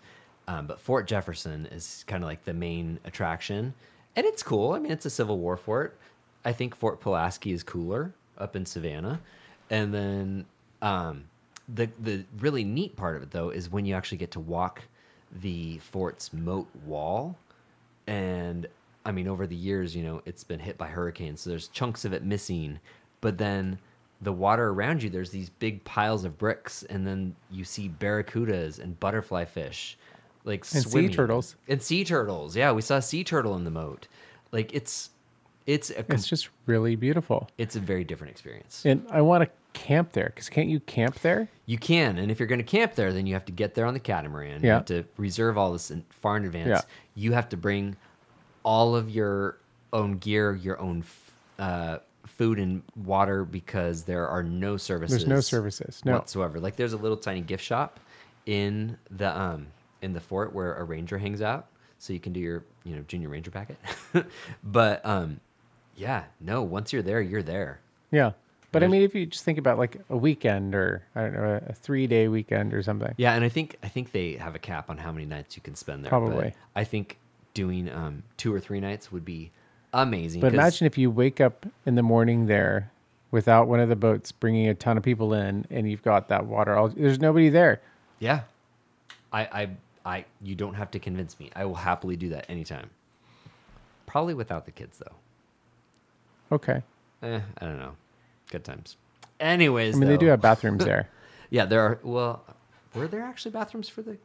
um, 0.49 0.67
but 0.67 0.81
Fort 0.81 1.07
Jefferson 1.07 1.67
is 1.67 2.05
kind 2.09 2.25
of 2.25 2.29
like 2.29 2.45
the 2.45 2.55
main 2.55 2.99
attraction, 3.05 3.75
and 4.17 4.27
it's 4.27 4.43
cool. 4.43 4.73
I 4.73 4.79
mean, 4.79 4.91
it's 4.91 5.07
a 5.07 5.11
Civil 5.11 5.38
War 5.38 5.57
fort. 5.57 5.99
I 6.45 6.52
think 6.52 6.75
Fort 6.75 7.00
Pulaski 7.00 7.52
is 7.52 7.62
cooler 7.62 8.12
up 8.38 8.57
in 8.57 8.64
Savannah, 8.64 9.21
and 9.71 9.92
then 9.92 10.47
um, 10.83 11.25
the 11.75 11.88
the 12.00 12.25
really 12.38 12.64
neat 12.64 12.97
part 12.97 13.16
of 13.16 13.23
it 13.23 13.30
though 13.30 13.50
is 13.50 13.71
when 13.71 13.85
you 13.85 13.95
actually 13.95 14.18
get 14.18 14.30
to 14.33 14.40
walk 14.40 14.83
the 15.42 15.78
fort's 15.78 16.33
moat 16.33 16.68
wall. 16.85 17.37
And 18.07 18.66
i 19.04 19.12
mean 19.12 19.28
over 19.28 19.47
the 19.47 19.57
years 19.57 19.95
you 19.95 20.02
know 20.02 20.21
it's 20.26 20.45
been 20.45 20.59
hit 20.59 20.76
by 20.76 20.87
hurricanes 20.87 21.40
so 21.40 21.50
there's 21.50 21.68
chunks 21.68 22.04
of 22.04 22.12
it 22.12 22.25
missing. 22.25 22.78
But 23.21 23.37
then 23.38 23.78
the 24.23 24.33
water 24.33 24.68
around 24.71 25.02
you 25.02 25.11
there's 25.11 25.30
these 25.30 25.50
big 25.50 25.85
piles 25.85 26.25
of 26.25 26.38
bricks 26.38 26.83
and 26.85 27.07
then 27.07 27.35
you 27.50 27.64
see 27.64 27.88
barracudas 27.88 28.78
and 28.78 28.99
butterfly 28.99 29.45
fish 29.45 29.97
like 30.45 30.64
And 30.73 30.83
sea 30.85 31.09
turtles. 31.09 31.57
and 31.68 31.83
sea 31.83 32.04
turtles. 32.04 32.57
Yeah 32.57 32.73
we 32.73 32.80
saw 32.83 32.97
a 32.97 33.02
sea 33.02 33.25
turtle 33.25 33.57
in 33.57 33.64
the 33.64 33.71
moat. 33.71 34.09
Like 34.52 34.75
it's 34.75 35.11
it's 35.69 35.91
a 35.91 36.03
com- 36.03 36.17
It's 36.17 36.27
just 36.27 36.49
really 36.67 36.97
beautiful. 36.97 37.49
it's 37.59 37.77
a 37.77 37.81
very 37.81 38.03
different 38.03 38.31
experience 38.33 38.85
And 38.87 39.07
I 39.11 39.21
want 39.21 39.45
to 39.45 39.51
camp 39.79 40.13
there 40.13 40.27
because 40.35 40.49
can't 40.49 40.69
you 40.69 40.81
camp 40.81 41.21
there? 41.21 41.49
You 41.67 41.79
can, 41.79 42.19
and 42.19 42.31
if 42.33 42.41
you're 42.41 42.49
going 42.49 42.59
to 42.59 42.65
camp 42.65 42.95
there, 42.95 43.13
then 43.13 43.27
you 43.27 43.35
have 43.35 43.45
to 43.45 43.53
get 43.53 43.75
there 43.75 43.85
on 43.87 43.93
the 43.95 44.01
catamaran. 44.01 44.63
You 44.63 44.69
Yeah. 44.69 44.75
have 44.75 44.87
to 44.87 45.05
reserve 45.19 45.57
all 45.59 45.73
this 45.73 45.91
in, 45.91 46.05
far 46.11 46.37
in 46.39 46.45
advance. 46.47 46.69
Yeah. 46.69 46.81
You 47.15 47.33
have 47.35 47.49
to 47.51 47.57
bring 47.57 47.97
all 48.65 48.97
of 48.97 49.11
your 49.11 49.59
own 49.93 50.19
gear, 50.19 50.55
your 50.57 50.81
own 50.81 51.01
f- 51.01 51.33
uh, 51.59 51.99
food 52.27 52.59
and 52.59 52.83
water 52.97 53.45
because 53.45 54.05
there 54.05 54.27
are 54.27 54.43
no 54.43 54.77
services. 54.79 55.19
There's 55.19 55.29
no 55.29 55.41
services. 55.41 56.03
No. 56.05 56.15
whatsoever. 56.15 56.59
Like 56.61 56.77
there's 56.77 56.93
a 56.95 56.97
little 56.99 57.17
tiny 57.17 57.41
gift 57.43 57.63
shop 57.65 58.01
in 58.47 58.97
the 59.11 59.31
um 59.39 59.67
in 60.03 60.13
the 60.13 60.21
fort 60.21 60.53
where 60.55 60.75
a 60.77 60.85
ranger 60.85 61.19
hangs 61.19 61.43
out, 61.43 61.67
so 61.99 62.13
you 62.13 62.21
can 62.21 62.33
do 62.33 62.41
your 62.41 62.65
you 62.85 62.95
know 62.97 63.03
junior 63.09 63.29
ranger 63.29 63.51
packet. 63.51 63.77
but 64.65 65.05
um, 65.05 65.41
yeah, 65.99 66.25
no. 66.40 66.62
Once 66.62 66.93
you're 66.93 67.02
there, 67.02 67.21
you're 67.21 67.43
there. 67.43 67.81
Yeah. 68.11 68.33
But 68.71 68.85
I 68.85 68.87
mean, 68.87 69.02
if 69.02 69.14
you 69.14 69.25
just 69.25 69.45
think 69.45 69.59
about 69.59 69.78
like 69.78 69.97
a 70.11 70.17
weekend 70.17 70.75
or 70.75 71.02
I 71.14 71.23
don't 71.23 71.33
know, 71.33 71.61
a 71.67 71.73
three 71.73 72.07
day 72.07 72.28
weekend 72.28 72.75
or 72.75 72.83
something. 72.83 73.14
Yeah, 73.17 73.35
and 73.35 73.43
I 73.45 73.49
think 73.49 73.76
I 73.83 73.88
think 73.88 74.12
they 74.12 74.35
have 74.35 74.55
a 74.55 74.59
cap 74.59 74.90
on 74.90 74.99
how 74.99 75.11
many 75.11 75.25
nights 75.25 75.57
you 75.57 75.62
can 75.62 75.75
spend 75.75 76.05
there. 76.05 76.11
but 76.11 76.19
Probably. 76.19 76.52
I 76.76 76.85
think 76.85 77.19
doing 77.55 77.90
um 77.90 78.23
two 78.37 78.52
or 78.52 78.61
three 78.61 78.78
nights 78.78 79.11
would 79.11 79.25
be 79.25 79.50
amazing. 79.93 80.43
But 80.43 80.52
imagine 80.52 80.87
if 80.87 80.99
you 80.99 81.11
wake 81.11 81.40
up 81.40 81.64
in 81.87 81.95
the 81.95 82.02
morning 82.02 82.47
there 82.47 82.93
without 83.31 83.69
one 83.69 83.81
of 83.81 83.88
the 83.88 83.97
boats 83.97 84.33
bringing 84.33 84.69
a 84.69 84.75
ton 84.75 84.99
of 84.99 85.02
people 85.02 85.33
in 85.33 85.67
and 85.71 85.90
you've 85.90 86.02
got 86.02 86.28
that 86.28 86.47
water. 86.47 86.76
All, 86.76 86.88
there's 86.88 87.21
nobody 87.21 87.49
there. 87.49 87.81
Yeah. 88.19 88.43
I, 89.33 89.40
I, 89.40 89.71
I, 90.05 90.25
you 90.43 90.55
don't 90.55 90.75
have 90.75 90.90
to 90.93 90.99
convince 90.99 91.38
me. 91.38 91.50
I 91.55 91.64
will 91.64 91.75
happily 91.75 92.17
do 92.17 92.31
that 92.31 92.47
anytime. 92.49 92.88
Probably 94.07 94.35
without 94.35 94.64
the 94.64 94.73
kids 94.73 94.99
though. 94.99 95.14
Okay. 96.50 96.83
Eh, 97.23 97.40
I 97.59 97.64
don't 97.64 97.78
know. 97.78 97.95
Good 98.50 98.64
times. 98.64 98.97
Anyways, 99.40 99.95
I 99.95 99.99
mean, 99.99 100.09
they 100.09 100.17
do 100.17 100.26
have 100.26 100.40
bathrooms 100.40 100.85
there. 100.85 101.09
Yeah, 101.50 101.64
there 101.64 101.81
are. 101.81 101.99
Well, 102.02 102.45
were 102.95 103.09
there 103.09 103.23
actually 103.23 103.52
bathrooms 103.52 103.88
for 103.88 104.02
the? 104.02 104.19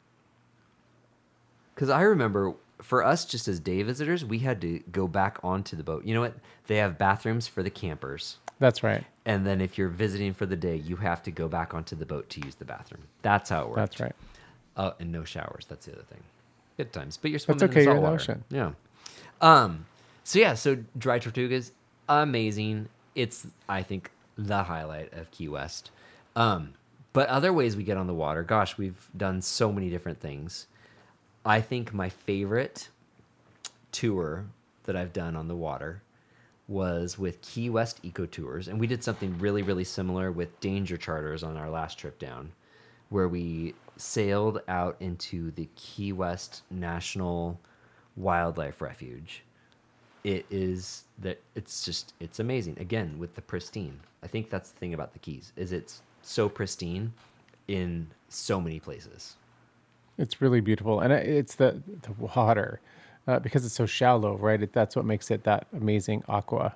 Because 1.73 1.89
I 1.89 2.01
remember 2.01 2.53
for 2.81 3.01
us, 3.01 3.23
just 3.23 3.47
as 3.47 3.61
day 3.61 3.81
visitors, 3.81 4.25
we 4.25 4.39
had 4.39 4.59
to 4.59 4.79
go 4.91 5.07
back 5.07 5.39
onto 5.41 5.77
the 5.77 5.83
boat. 5.83 6.03
You 6.03 6.13
know 6.15 6.19
what? 6.19 6.33
They 6.67 6.75
have 6.77 6.97
bathrooms 6.97 7.47
for 7.47 7.63
the 7.63 7.69
campers. 7.69 8.39
That's 8.59 8.83
right. 8.83 9.03
And 9.25 9.47
then 9.47 9.61
if 9.61 9.77
you're 9.77 9.89
visiting 9.89 10.33
for 10.33 10.45
the 10.45 10.57
day, 10.57 10.75
you 10.75 10.97
have 10.97 11.23
to 11.23 11.31
go 11.31 11.47
back 11.47 11.73
onto 11.73 11.95
the 11.95 12.05
boat 12.05 12.29
to 12.31 12.41
use 12.41 12.55
the 12.55 12.65
bathroom. 12.65 13.03
That's 13.21 13.49
how 13.49 13.61
it 13.61 13.69
works. 13.69 13.77
That's 13.77 13.99
right. 14.01 14.15
Oh, 14.75 14.93
and 14.99 15.11
no 15.11 15.23
showers. 15.23 15.65
That's 15.69 15.85
the 15.85 15.93
other 15.93 16.03
thing. 16.03 16.19
Good 16.77 16.91
times. 16.91 17.17
But 17.17 17.31
you're 17.31 17.39
swimming 17.39 17.63
okay, 17.63 17.79
in 17.81 17.85
salt 17.85 18.01
water. 18.01 18.15
ocean. 18.15 18.43
Yeah. 18.49 18.71
Um. 19.39 19.85
So 20.25 20.39
yeah. 20.39 20.55
So 20.55 20.77
dry 20.97 21.19
tortugas, 21.19 21.71
amazing. 22.07 22.89
It's 23.15 23.47
I 23.67 23.83
think 23.83 24.11
the 24.37 24.63
highlight 24.63 25.13
of 25.13 25.31
Key 25.31 25.47
West. 25.47 25.91
Um. 26.35 26.73
But 27.13 27.29
other 27.29 27.53
ways 27.53 27.75
we 27.75 27.83
get 27.83 27.97
on 27.97 28.07
the 28.07 28.13
water, 28.13 28.41
gosh, 28.41 28.75
we've 28.75 29.07
done 29.15 29.39
so 29.39 29.71
many 29.71 29.91
different 29.91 30.19
things. 30.19 30.65
I 31.45 31.61
think 31.61 31.93
my 31.93 32.09
favorite 32.09 32.89
tour 33.91 34.45
that 34.85 34.95
I've 34.95 35.13
done 35.13 35.35
on 35.35 35.47
the 35.47 35.55
water 35.55 36.01
was 36.67 37.19
with 37.19 37.41
Key 37.41 37.69
West 37.69 37.99
Eco 38.01 38.25
Tours, 38.25 38.67
and 38.67 38.79
we 38.79 38.87
did 38.87 39.03
something 39.03 39.37
really, 39.37 39.61
really 39.61 39.83
similar 39.83 40.31
with 40.31 40.59
Danger 40.59 40.97
Charters 40.97 41.43
on 41.43 41.55
our 41.55 41.69
last 41.69 41.99
trip 41.99 42.17
down, 42.17 42.51
where 43.09 43.27
we 43.27 43.75
sailed 43.95 44.61
out 44.67 44.95
into 44.99 45.51
the 45.51 45.69
Key 45.75 46.13
West 46.13 46.63
National 46.71 47.59
Wildlife 48.15 48.81
Refuge. 48.81 49.43
It 50.23 50.45
is 50.49 51.03
that 51.19 51.41
it's 51.55 51.83
just 51.83 52.13
it's 52.19 52.39
amazing. 52.39 52.77
Again, 52.79 53.17
with 53.19 53.35
the 53.35 53.41
pristine. 53.41 53.99
I 54.23 54.27
think 54.27 54.49
that's 54.49 54.71
the 54.71 54.79
thing 54.79 54.93
about 54.93 55.11
the 55.13 55.19
Keys 55.19 55.51
is 55.57 55.73
it's 55.73 56.01
so 56.21 56.47
pristine 56.47 57.11
in 57.67 58.07
so 58.29 58.61
many 58.61 58.79
places. 58.79 59.35
It's 60.17 60.41
really 60.41 60.61
beautiful, 60.61 61.01
and 61.01 61.11
it's 61.11 61.55
the 61.55 61.81
the 62.03 62.13
water 62.13 62.79
uh, 63.27 63.39
because 63.39 63.65
it's 63.65 63.75
so 63.75 63.85
shallow, 63.85 64.37
right? 64.37 64.61
It, 64.61 64.73
that's 64.73 64.95
what 64.95 65.05
makes 65.05 65.31
it 65.31 65.43
that 65.43 65.67
amazing 65.75 66.23
aqua. 66.27 66.75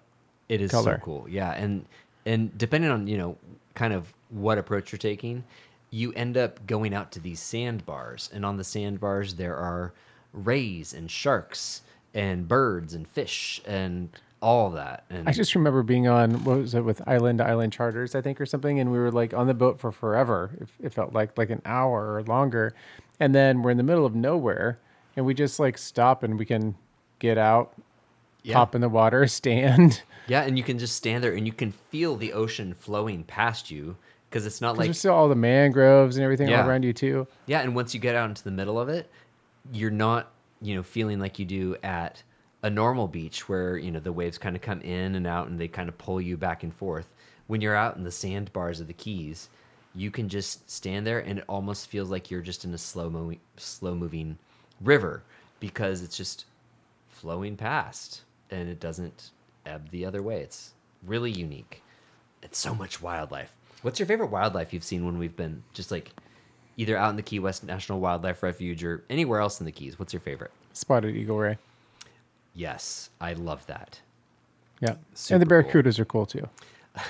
It 0.49 0.61
is 0.61 0.71
color. 0.71 0.95
so 0.95 1.03
cool. 1.03 1.25
Yeah, 1.29 1.51
and 1.51 1.85
and 2.25 2.55
depending 2.57 2.89
on 2.89 3.07
you 3.07 3.17
know 3.17 3.37
kind 3.75 3.93
of 3.93 4.13
what 4.29 4.57
approach 4.57 4.91
you're 4.91 4.99
taking, 4.99 5.43
you 5.91 6.11
end 6.13 6.37
up 6.37 6.65
going 6.67 6.93
out 6.93 7.11
to 7.13 7.19
these 7.19 7.39
sandbars, 7.39 8.29
and 8.33 8.45
on 8.45 8.57
the 8.57 8.63
sandbars 8.63 9.35
there 9.35 9.55
are 9.55 9.93
rays 10.33 10.93
and 10.93 11.09
sharks 11.09 11.81
and 12.17 12.47
birds 12.47 12.93
and 12.93 13.07
fish 13.07 13.61
and 13.65 14.09
all 14.41 14.69
that. 14.71 15.03
And 15.09 15.27
I 15.29 15.31
just 15.31 15.55
remember 15.55 15.83
being 15.83 16.07
on 16.07 16.43
what 16.43 16.57
was 16.57 16.73
it 16.73 16.81
with 16.83 17.01
Island 17.07 17.41
Island 17.41 17.71
Charters, 17.73 18.15
I 18.15 18.21
think, 18.21 18.41
or 18.41 18.45
something, 18.45 18.79
and 18.79 18.91
we 18.91 18.97
were 18.97 19.11
like 19.11 19.33
on 19.33 19.47
the 19.47 19.53
boat 19.53 19.79
for 19.79 19.91
forever. 19.91 20.51
It, 20.59 20.67
it 20.87 20.93
felt 20.93 21.13
like 21.13 21.37
like 21.37 21.49
an 21.49 21.61
hour 21.65 22.15
or 22.15 22.23
longer, 22.23 22.73
and 23.19 23.33
then 23.35 23.61
we're 23.61 23.71
in 23.71 23.77
the 23.77 23.83
middle 23.83 24.05
of 24.05 24.15
nowhere, 24.15 24.79
and 25.15 25.25
we 25.25 25.33
just 25.33 25.59
like 25.59 25.77
stop 25.77 26.23
and 26.23 26.37
we 26.39 26.45
can 26.45 26.75
get 27.19 27.37
out, 27.37 27.73
yeah, 28.43 28.55
hop 28.55 28.73
in 28.75 28.81
the 28.81 28.89
water, 28.89 29.27
stand. 29.39 30.01
yeah, 30.27 30.41
and 30.41 30.57
you 30.57 30.63
can 30.63 30.77
just 30.79 30.95
stand 30.95 31.23
there 31.23 31.33
and 31.33 31.45
you 31.45 31.53
can 31.53 31.71
feel 31.71 32.15
the 32.15 32.33
ocean 32.33 32.73
flowing 32.73 33.23
past 33.23 33.71
you 33.71 33.95
because 34.29 34.45
it's 34.45 34.59
not 34.61 34.77
like 34.77 34.85
there's 34.87 34.99
still 34.99 35.13
all 35.13 35.29
the 35.29 35.35
mangroves 35.35 36.17
and 36.17 36.23
everything 36.23 36.49
Yeah. 36.49 36.61
all 36.63 36.69
around 36.69 36.83
you 36.83 36.93
too. 36.93 37.25
Yeah, 37.45 37.61
and 37.61 37.73
once 37.73 37.93
you 37.93 37.99
get 37.99 38.13
out 38.15 38.27
into 38.29 38.43
the 38.43 38.51
middle 38.51 38.79
of 38.79 38.89
it, 38.89 39.09
you're 39.71 39.89
not, 39.89 40.31
you 40.61 40.75
know, 40.75 40.83
feeling 40.83 41.19
like 41.19 41.39
you 41.39 41.45
do 41.45 41.75
at 41.83 42.21
a 42.63 42.69
normal 42.69 43.07
beach 43.07 43.47
where, 43.47 43.77
you 43.77 43.91
know, 43.91 43.99
the 43.99 44.11
waves 44.11 44.37
kind 44.37 44.55
of 44.55 44.61
come 44.61 44.81
in 44.81 45.15
and 45.15 45.27
out 45.27 45.47
and 45.47 45.59
they 45.59 45.67
kind 45.67 45.89
of 45.89 45.97
pull 45.97 46.19
you 46.19 46.37
back 46.37 46.63
and 46.63 46.73
forth. 46.73 47.13
When 47.47 47.61
you're 47.61 47.75
out 47.75 47.97
in 47.97 48.03
the 48.03 48.11
sandbars 48.11 48.79
of 48.79 48.87
the 48.87 48.93
Keys, 48.93 49.49
you 49.95 50.11
can 50.11 50.29
just 50.29 50.69
stand 50.69 51.05
there 51.05 51.19
and 51.19 51.39
it 51.39 51.45
almost 51.47 51.87
feels 51.87 52.09
like 52.09 52.29
you're 52.29 52.41
just 52.41 52.65
in 52.65 52.73
a 52.73 52.77
slow 52.77 53.09
mo- 53.09 53.35
slow 53.57 53.95
moving 53.95 54.37
river 54.81 55.23
because 55.59 56.03
it's 56.03 56.17
just 56.17 56.45
flowing 57.09 57.55
past 57.55 58.21
and 58.51 58.69
it 58.69 58.79
doesn't 58.79 59.31
ebb 59.65 59.89
the 59.89 60.05
other 60.05 60.21
way. 60.21 60.41
It's 60.41 60.73
really 61.05 61.31
unique. 61.31 61.81
It's 62.43 62.57
so 62.57 62.75
much 62.75 63.01
wildlife. 63.01 63.53
What's 63.81 63.99
your 63.99 64.07
favorite 64.07 64.31
wildlife 64.31 64.73
you've 64.73 64.83
seen 64.83 65.05
when 65.05 65.17
we've 65.17 65.35
been 65.35 65.63
just 65.73 65.91
like 65.91 66.11
either 66.77 66.95
out 66.97 67.09
in 67.09 67.15
the 67.15 67.21
Key 67.23 67.39
West 67.39 67.63
National 67.63 67.99
Wildlife 67.99 68.41
Refuge 68.43 68.83
or 68.83 69.03
anywhere 69.09 69.39
else 69.41 69.59
in 69.59 69.65
the 69.65 69.71
Keys? 69.71 69.99
What's 69.99 70.13
your 70.13 70.19
favorite? 70.21 70.51
Spotted 70.73 71.15
eagle 71.15 71.37
ray. 71.37 71.57
Yes, 72.53 73.09
I 73.19 73.33
love 73.33 73.65
that. 73.67 73.99
Yeah, 74.79 74.95
Super 75.13 75.35
and 75.35 75.41
the 75.41 75.61
cool. 75.63 75.71
barracudas 75.83 75.99
are 75.99 76.05
cool 76.05 76.25
too, 76.25 76.47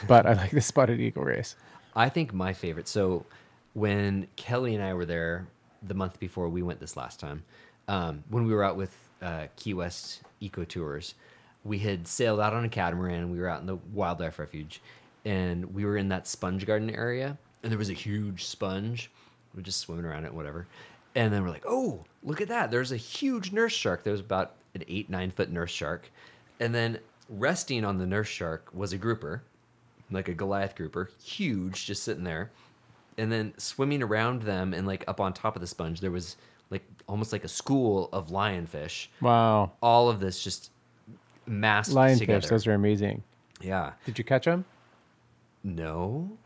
but 0.08 0.26
I 0.26 0.34
like 0.34 0.52
the 0.52 0.62
spotted 0.62 1.00
eagle 1.00 1.24
rays. 1.24 1.56
I 1.96 2.10
think 2.10 2.34
my 2.34 2.54
favorite. 2.54 2.88
So 2.88 3.26
when 3.74 4.28
Kelly 4.36 4.76
and 4.76 4.84
I 4.84 4.94
were 4.94 5.06
there 5.06 5.48
the 5.84 5.94
month 5.94 6.20
before 6.20 6.48
we 6.50 6.62
went 6.62 6.80
this 6.80 6.96
last 6.96 7.20
time, 7.20 7.44
um, 7.88 8.24
when 8.30 8.46
we 8.46 8.54
were 8.54 8.64
out 8.64 8.78
with 8.78 8.96
uh, 9.22 9.48
Key 9.56 9.74
West 9.74 10.22
Eco 10.40 10.64
Tours, 10.64 11.16
we 11.64 11.80
had 11.80 12.08
sailed 12.08 12.40
out 12.40 12.54
on 12.54 12.64
a 12.64 12.70
catamaran. 12.70 13.16
and 13.24 13.32
We 13.32 13.40
were 13.40 13.50
out 13.50 13.62
in 13.62 13.68
the 13.68 13.78
wildlife 13.94 14.40
refuge, 14.40 14.82
and 15.26 15.74
we 15.74 15.84
were 15.86 15.98
in 15.98 16.08
that 16.10 16.28
sponge 16.28 16.66
garden 16.66 16.90
area, 16.90 17.38
and 17.64 17.72
there 17.72 17.80
was 17.80 17.90
a 17.90 17.94
huge 17.94 18.46
sponge. 18.46 19.12
We 19.54 19.60
were 19.60 19.64
just 19.64 19.80
swimming 19.80 20.06
around 20.06 20.26
it, 20.26 20.34
whatever. 20.34 20.68
And 21.16 21.34
then 21.34 21.42
we're 21.44 21.50
like, 21.50 21.66
"Oh, 21.68 22.04
look 22.24 22.42
at 22.42 22.48
that! 22.50 22.70
There's 22.72 22.92
a 22.92 22.98
huge 22.98 23.52
nurse 23.52 23.74
shark. 23.74 24.04
There 24.04 24.12
was 24.12 24.20
about 24.22 24.54
an 24.76 24.84
eight, 24.88 25.10
nine 25.10 25.32
foot 25.32 25.50
nurse 25.50 25.72
shark, 25.72 26.12
and 26.60 26.74
then 26.76 27.00
resting 27.30 27.84
on 27.84 27.98
the 27.98 28.06
nurse 28.06 28.28
shark 28.28 28.70
was 28.74 28.94
a 28.94 28.98
grouper, 28.98 29.42
like 30.12 30.28
a 30.30 30.34
Goliath 30.34 30.76
grouper, 30.76 31.10
huge, 31.24 31.86
just 31.86 32.04
sitting 32.04 32.24
there. 32.24 32.52
And 33.18 33.32
then 33.32 33.54
swimming 33.58 34.04
around 34.04 34.44
them 34.44 34.76
and 34.76 34.86
like 34.86 35.04
up 35.08 35.20
on 35.20 35.34
top 35.34 35.56
of 35.56 35.62
the 35.62 35.68
sponge, 35.68 36.02
there 36.02 36.12
was 36.12 36.36
like 36.70 36.84
almost 37.08 37.32
like 37.34 37.44
a 37.44 37.48
school 37.48 38.10
of 38.14 38.28
lionfish. 38.28 39.08
Wow, 39.22 39.72
All 39.82 40.08
of 40.08 40.20
this 40.20 40.44
just 40.44 40.70
masked 41.48 41.96
lionfish, 41.96 42.20
together. 42.20 42.48
those 42.48 42.68
are 42.68 42.74
amazing. 42.74 43.24
yeah. 43.60 43.94
Did 44.06 44.20
you 44.20 44.24
catch 44.24 44.46
them? 44.46 44.66
No. 45.68 46.38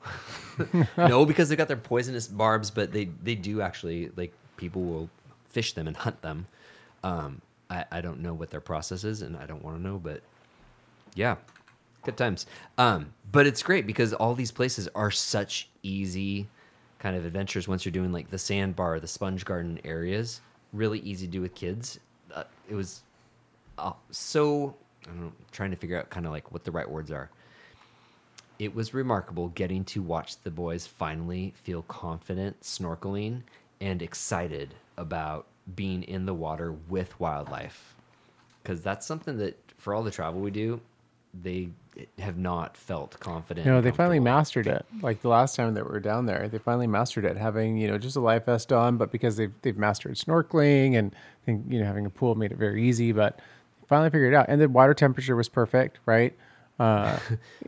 no, 0.97 1.25
because 1.27 1.47
they've 1.47 1.57
got 1.57 1.67
their 1.67 1.77
poisonous 1.77 2.27
barbs, 2.27 2.71
but 2.71 2.91
they 2.91 3.05
they 3.21 3.35
do 3.35 3.61
actually 3.61 4.09
like 4.15 4.33
people 4.57 4.81
will 4.81 5.09
fish 5.49 5.73
them 5.73 5.87
and 5.87 5.95
hunt 5.95 6.19
them. 6.23 6.47
Um, 7.03 7.39
I 7.69 7.85
I 7.91 8.01
don't 8.01 8.21
know 8.21 8.33
what 8.33 8.49
their 8.49 8.61
process 8.61 9.03
is, 9.03 9.21
and 9.21 9.37
I 9.37 9.45
don't 9.45 9.63
want 9.63 9.77
to 9.77 9.83
know, 9.83 9.99
but 9.99 10.21
yeah, 11.13 11.35
good 12.01 12.17
times. 12.17 12.47
Um, 12.79 13.13
but 13.31 13.45
it's 13.45 13.61
great 13.61 13.85
because 13.85 14.11
all 14.11 14.33
these 14.33 14.51
places 14.51 14.89
are 14.95 15.11
such 15.11 15.69
easy 15.83 16.47
kind 16.97 17.15
of 17.15 17.23
adventures 17.23 17.67
once 17.67 17.85
you're 17.85 17.91
doing 17.91 18.11
like 18.11 18.31
the 18.31 18.39
sandbar, 18.39 18.99
the 18.99 19.07
sponge 19.07 19.45
garden 19.45 19.79
areas. 19.85 20.41
Really 20.73 20.99
easy 21.01 21.27
to 21.27 21.31
do 21.31 21.41
with 21.41 21.53
kids. 21.53 21.99
Uh, 22.33 22.45
it 22.67 22.73
was 22.73 23.03
uh, 23.77 23.93
so 24.09 24.75
I 25.03 25.09
don't 25.09 25.21
know, 25.21 25.31
trying 25.51 25.69
to 25.69 25.77
figure 25.77 25.99
out 25.99 26.09
kind 26.09 26.25
of 26.25 26.31
like 26.31 26.51
what 26.51 26.63
the 26.63 26.71
right 26.71 26.89
words 26.89 27.11
are 27.11 27.29
it 28.61 28.75
was 28.75 28.93
remarkable 28.93 29.47
getting 29.49 29.83
to 29.83 30.03
watch 30.03 30.39
the 30.43 30.51
boys 30.51 30.85
finally 30.85 31.51
feel 31.63 31.81
confident 31.83 32.61
snorkeling 32.61 33.41
and 33.81 34.03
excited 34.03 34.75
about 34.97 35.47
being 35.75 36.03
in 36.03 36.27
the 36.27 36.33
water 36.33 36.71
with 36.87 37.19
wildlife 37.19 37.95
because 38.61 38.83
that's 38.83 39.07
something 39.07 39.39
that 39.39 39.57
for 39.77 39.95
all 39.95 40.03
the 40.03 40.11
travel 40.11 40.39
we 40.39 40.51
do 40.51 40.79
they 41.33 41.69
have 42.19 42.37
not 42.37 42.77
felt 42.77 43.19
confident 43.19 43.65
No, 43.65 43.81
they 43.81 43.91
finally 43.91 44.19
mastered 44.19 44.67
it. 44.67 44.85
Like 45.01 45.21
the 45.21 45.29
last 45.29 45.55
time 45.55 45.73
that 45.73 45.85
we 45.85 45.91
were 45.91 45.99
down 45.99 46.25
there, 46.25 46.47
they 46.47 46.57
finally 46.57 46.87
mastered 46.87 47.25
it, 47.25 47.37
having 47.37 47.77
you 47.77 47.87
know 47.87 47.97
just 47.97 48.15
a 48.15 48.19
life 48.19 48.45
vest 48.45 48.71
on, 48.71 48.97
but 48.97 49.11
because 49.11 49.37
they've 49.37 49.53
they've 49.61 49.77
mastered 49.77 50.15
snorkeling 50.15 50.97
and 50.97 51.13
think 51.45 51.65
you 51.69 51.79
know 51.79 51.85
having 51.85 52.05
a 52.05 52.09
pool 52.09 52.35
made 52.35 52.51
it 52.51 52.57
very 52.57 52.83
easy. 52.83 53.11
But 53.11 53.39
finally 53.87 54.09
figured 54.09 54.33
it 54.33 54.35
out. 54.35 54.45
And 54.49 54.61
the 54.61 54.69
water 54.69 54.93
temperature 54.93 55.35
was 55.35 55.49
perfect, 55.49 55.99
right? 56.05 56.33
Uh, 56.81 57.19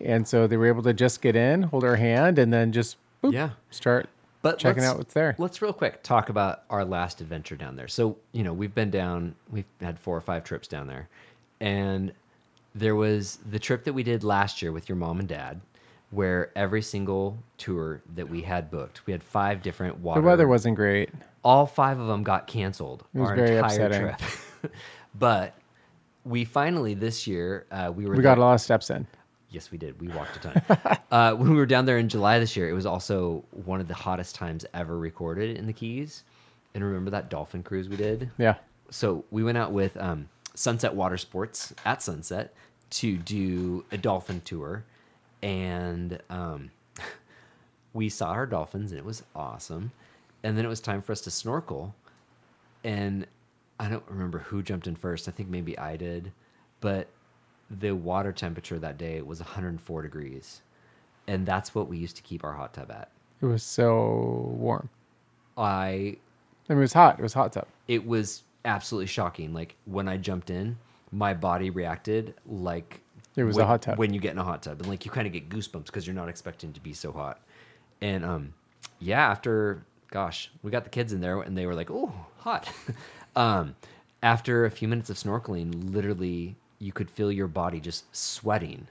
and 0.02 0.28
so 0.28 0.48
they 0.48 0.58
were 0.58 0.68
able 0.68 0.84
to 0.84 0.94
just 0.94 1.22
get 1.22 1.36
in, 1.36 1.64
hold 1.64 1.84
our 1.84 1.96
hand, 1.96 2.40
and 2.40 2.52
then 2.52 2.72
just 2.72 2.98
boop, 3.24 3.32
Yeah. 3.34 3.52
start 3.70 4.10
But 4.42 4.58
checking 4.60 4.84
out 4.84 4.98
what's 4.98 5.14
there. 5.14 5.36
Let's 5.38 5.62
real 5.62 5.74
quick 5.74 6.02
talk 6.04 6.30
about 6.30 6.64
our 6.70 6.84
last 6.84 7.22
adventure 7.22 7.56
down 7.56 7.76
there. 7.76 7.88
So, 7.88 8.18
you 8.32 8.44
know, 8.44 8.54
we've 8.54 8.74
been 8.74 8.90
down, 8.90 9.36
we've 9.52 9.66
had 9.82 10.00
four 10.00 10.18
or 10.18 10.22
five 10.22 10.44
trips 10.44 10.68
down 10.68 10.88
there. 10.88 11.08
And 11.62 12.12
there 12.76 12.96
was 12.96 13.38
the 13.52 13.60
trip 13.60 13.84
that 13.86 13.94
we 13.94 14.04
did 14.04 14.24
last 14.24 14.62
year 14.62 14.72
with 14.72 14.90
your 14.90 14.96
mom 14.96 15.20
and 15.20 15.28
dad, 15.28 15.62
where 16.12 16.52
every 16.56 16.82
single 16.82 17.38
tour 17.58 18.02
that 18.16 18.28
we 18.30 18.42
had 18.42 18.70
booked, 18.72 19.06
we 19.06 19.14
had 19.14 19.24
five 19.24 19.62
different 19.62 20.00
water. 20.00 20.22
The 20.22 20.28
weather 20.28 20.48
wasn't 20.48 20.76
great. 20.76 21.10
all 21.44 21.66
five 21.66 22.00
of 22.00 22.08
them 22.08 22.24
got 22.24 22.48
canceled. 22.48 23.04
It 23.14 23.20
was 23.20 23.30
our 23.30 23.36
very 23.36 23.58
entire 23.58 23.66
upsetting. 23.86 24.00
trip. 24.62 24.72
but 25.20 25.54
we 26.26 26.46
finally 26.46 26.94
this 26.94 27.28
year 27.28 27.66
uh, 27.72 27.92
we 27.96 28.06
were 28.06 28.12
We 28.12 28.16
there- 28.18 28.24
got 28.24 28.38
a 28.38 28.42
lot 28.42 28.54
of 28.54 28.62
steps 28.62 28.90
in. 28.90 29.06
Yes, 29.50 29.70
we 29.72 29.78
did. 29.78 30.02
We 30.02 30.08
walked 30.08 30.38
a 30.38 30.40
ton. 30.40 30.98
uh, 31.12 31.36
when 31.36 31.52
we 31.52 31.56
were 31.58 31.68
down 31.68 31.86
there 31.86 32.00
in 32.00 32.10
July 32.10 32.40
this 32.40 32.58
year, 32.58 32.70
it 32.70 32.74
was 32.74 32.88
also 32.88 33.44
one 33.52 33.80
of 33.80 33.88
the 33.88 33.94
hottest 33.94 34.34
times 34.34 34.66
ever 34.74 34.98
recorded 34.98 35.58
in 35.58 35.68
the 35.68 35.74
Keys. 35.74 36.24
And 36.74 36.84
remember 36.84 37.12
that 37.12 37.30
dolphin 37.30 37.62
cruise 37.62 37.88
we 37.88 37.96
did? 37.96 38.32
Yeah. 38.40 38.56
So 38.90 39.24
we 39.30 39.44
went 39.44 39.60
out 39.60 39.72
with 39.72 39.96
um, 39.98 40.28
Sunset 40.56 40.92
Water 40.96 41.18
Sports 41.18 41.72
at 41.86 42.02
sunset 42.02 42.56
to 42.92 43.16
do 43.18 43.86
a 43.92 43.98
dolphin 43.98 44.42
tour, 44.42 44.84
and 45.44 46.20
um, 46.32 46.72
we 47.94 48.10
saw 48.10 48.30
our 48.32 48.48
dolphins, 48.48 48.92
and 48.92 48.98
it 48.98 49.06
was 49.06 49.22
awesome. 49.36 49.92
And 50.44 50.58
then 50.58 50.66
it 50.66 50.68
was 50.70 50.80
time 50.82 51.02
for 51.04 51.12
us 51.12 51.22
to 51.22 51.32
snorkel, 51.32 51.94
and 52.84 53.28
I 53.84 53.90
don't 53.90 54.04
remember 54.08 54.40
who 54.40 54.64
jumped 54.64 54.88
in 54.88 54.96
first. 54.96 55.28
I 55.28 55.32
think 55.32 55.50
maybe 55.50 55.78
I 55.78 55.98
did, 55.98 56.32
but 56.80 57.10
the 57.70 57.92
water 57.92 58.32
temperature 58.32 58.80
that 58.80 58.98
day 58.98 59.22
was 59.22 59.42
104 59.42 60.02
degrees, 60.02 60.62
and 61.28 61.46
that's 61.46 61.76
what 61.76 61.90
we 61.90 61.98
used 61.98 62.16
to 62.16 62.22
keep 62.22 62.46
our 62.46 62.54
hot 62.54 62.74
tub 62.74 62.92
at. 62.92 63.12
It 63.42 63.46
was 63.46 63.62
so 63.62 64.56
warm. 64.58 64.88
I 65.58 65.68
I 66.70 66.74
mean, 66.74 66.78
it 66.78 66.82
was 66.82 66.94
hot. 66.94 67.20
It 67.20 67.22
was 67.24 67.34
hot 67.34 67.52
tub. 67.52 67.68
it 67.90 68.08
was 68.08 68.44
absolutely 68.64 69.08
shocking. 69.08 69.54
Like 69.54 69.76
when 69.84 70.08
I 70.08 70.16
jumped 70.16 70.50
in, 70.50 70.78
my 71.12 71.34
body 71.34 71.70
reacted 71.70 72.36
like 72.48 73.02
It 73.36 73.44
was 73.44 73.58
a 73.58 73.66
hot 73.66 73.82
tub. 73.82 73.98
When 73.98 74.14
you 74.14 74.22
get 74.22 74.32
in 74.32 74.38
a 74.38 74.46
hot 74.46 74.64
tub, 74.64 74.80
and 74.80 74.88
like 74.88 75.04
you 75.04 75.12
kind 75.12 75.28
of 75.28 75.34
get 75.34 75.50
goosebumps 75.50 75.88
because 75.88 76.08
you're 76.08 76.16
not 76.16 76.30
expecting 76.30 76.72
to 76.72 76.80
be 76.80 76.94
so 76.94 77.12
hot. 77.12 77.42
And 78.00 78.24
um, 78.24 78.54
yeah, 79.00 79.30
after 79.30 79.84
gosh, 80.10 80.52
we 80.62 80.72
got 80.72 80.86
the 80.86 80.90
kids 80.90 81.12
in 81.12 81.20
there, 81.20 81.42
and 81.42 81.58
they 81.58 81.66
were 81.66 81.76
like, 81.76 81.92
"Oh, 81.92 82.14
hot." 82.38 82.72
um, 83.36 83.76
after 84.22 84.66
a 84.66 84.72
few 84.72 84.88
minutes 84.88 85.10
of 85.10 85.18
snorkeling, 85.18 85.94
literally, 85.94 86.56
you 86.80 86.92
could 86.92 87.10
feel 87.10 87.32
your 87.32 87.48
body 87.48 87.80
just 87.80 88.06
sweating. 88.16 88.88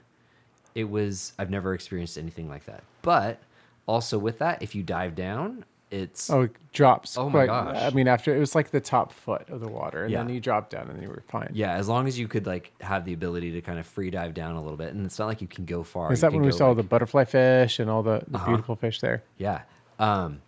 It 0.75 0.85
was 0.89 1.33
I've 1.37 1.49
never 1.49 1.73
experienced 1.73 2.17
anything 2.17 2.49
like 2.49 2.65
that. 2.65 2.83
But 3.01 3.39
also 3.87 4.17
with 4.17 4.39
that, 4.39 4.61
if 4.63 4.73
you 4.75 4.81
dive 4.83 5.15
down, 5.15 5.65
it's 5.91 6.29
Oh, 6.31 6.41
it 6.41 6.51
drops. 6.71 7.17
Oh 7.19 7.25
my 7.29 7.45
quite- 7.45 7.73
gosh. 7.73 7.75
I 7.83 7.89
mean, 7.95 8.07
after 8.07 8.35
it 8.35 8.39
was 8.39 8.55
like 8.55 8.71
the 8.71 8.81
top 8.81 9.11
foot 9.13 9.47
of 9.49 9.59
the 9.59 9.67
water, 9.67 10.05
and 10.05 10.13
then 10.15 10.29
you 10.29 10.39
drop 10.39 10.71
down, 10.71 10.89
and 10.89 10.99
you 11.03 11.07
were 11.09 11.21
fine. 11.27 11.51
Yeah, 11.53 11.73
as 11.73 11.87
long 11.87 12.07
as 12.07 12.17
you 12.17 12.27
could 12.27 12.47
like 12.47 12.71
have 12.81 13.05
the 13.05 13.13
ability 13.13 13.51
to 13.51 13.61
kind 13.61 13.77
of 13.77 13.85
free 13.85 14.09
dive 14.09 14.33
down 14.33 14.55
a 14.55 14.61
little 14.63 14.77
bit, 14.77 14.93
and 14.95 15.05
it's 15.05 15.19
not 15.19 15.27
like 15.27 15.39
you 15.41 15.47
can 15.47 15.65
go 15.65 15.83
far. 15.83 16.11
Is 16.11 16.21
that 16.21 16.33
when 16.33 16.41
we 16.41 16.51
saw 16.51 16.69
like- 16.69 16.77
the 16.77 16.83
butterfly 16.83 17.25
fish 17.25 17.77
and 17.79 17.89
all 17.91 18.01
the, 18.01 18.23
the 18.27 18.37
Uh-huh. 18.37 18.47
beautiful 18.47 18.75
fish 18.75 18.99
there? 19.01 19.21
Yeah, 19.37 19.61
um, 19.99 20.41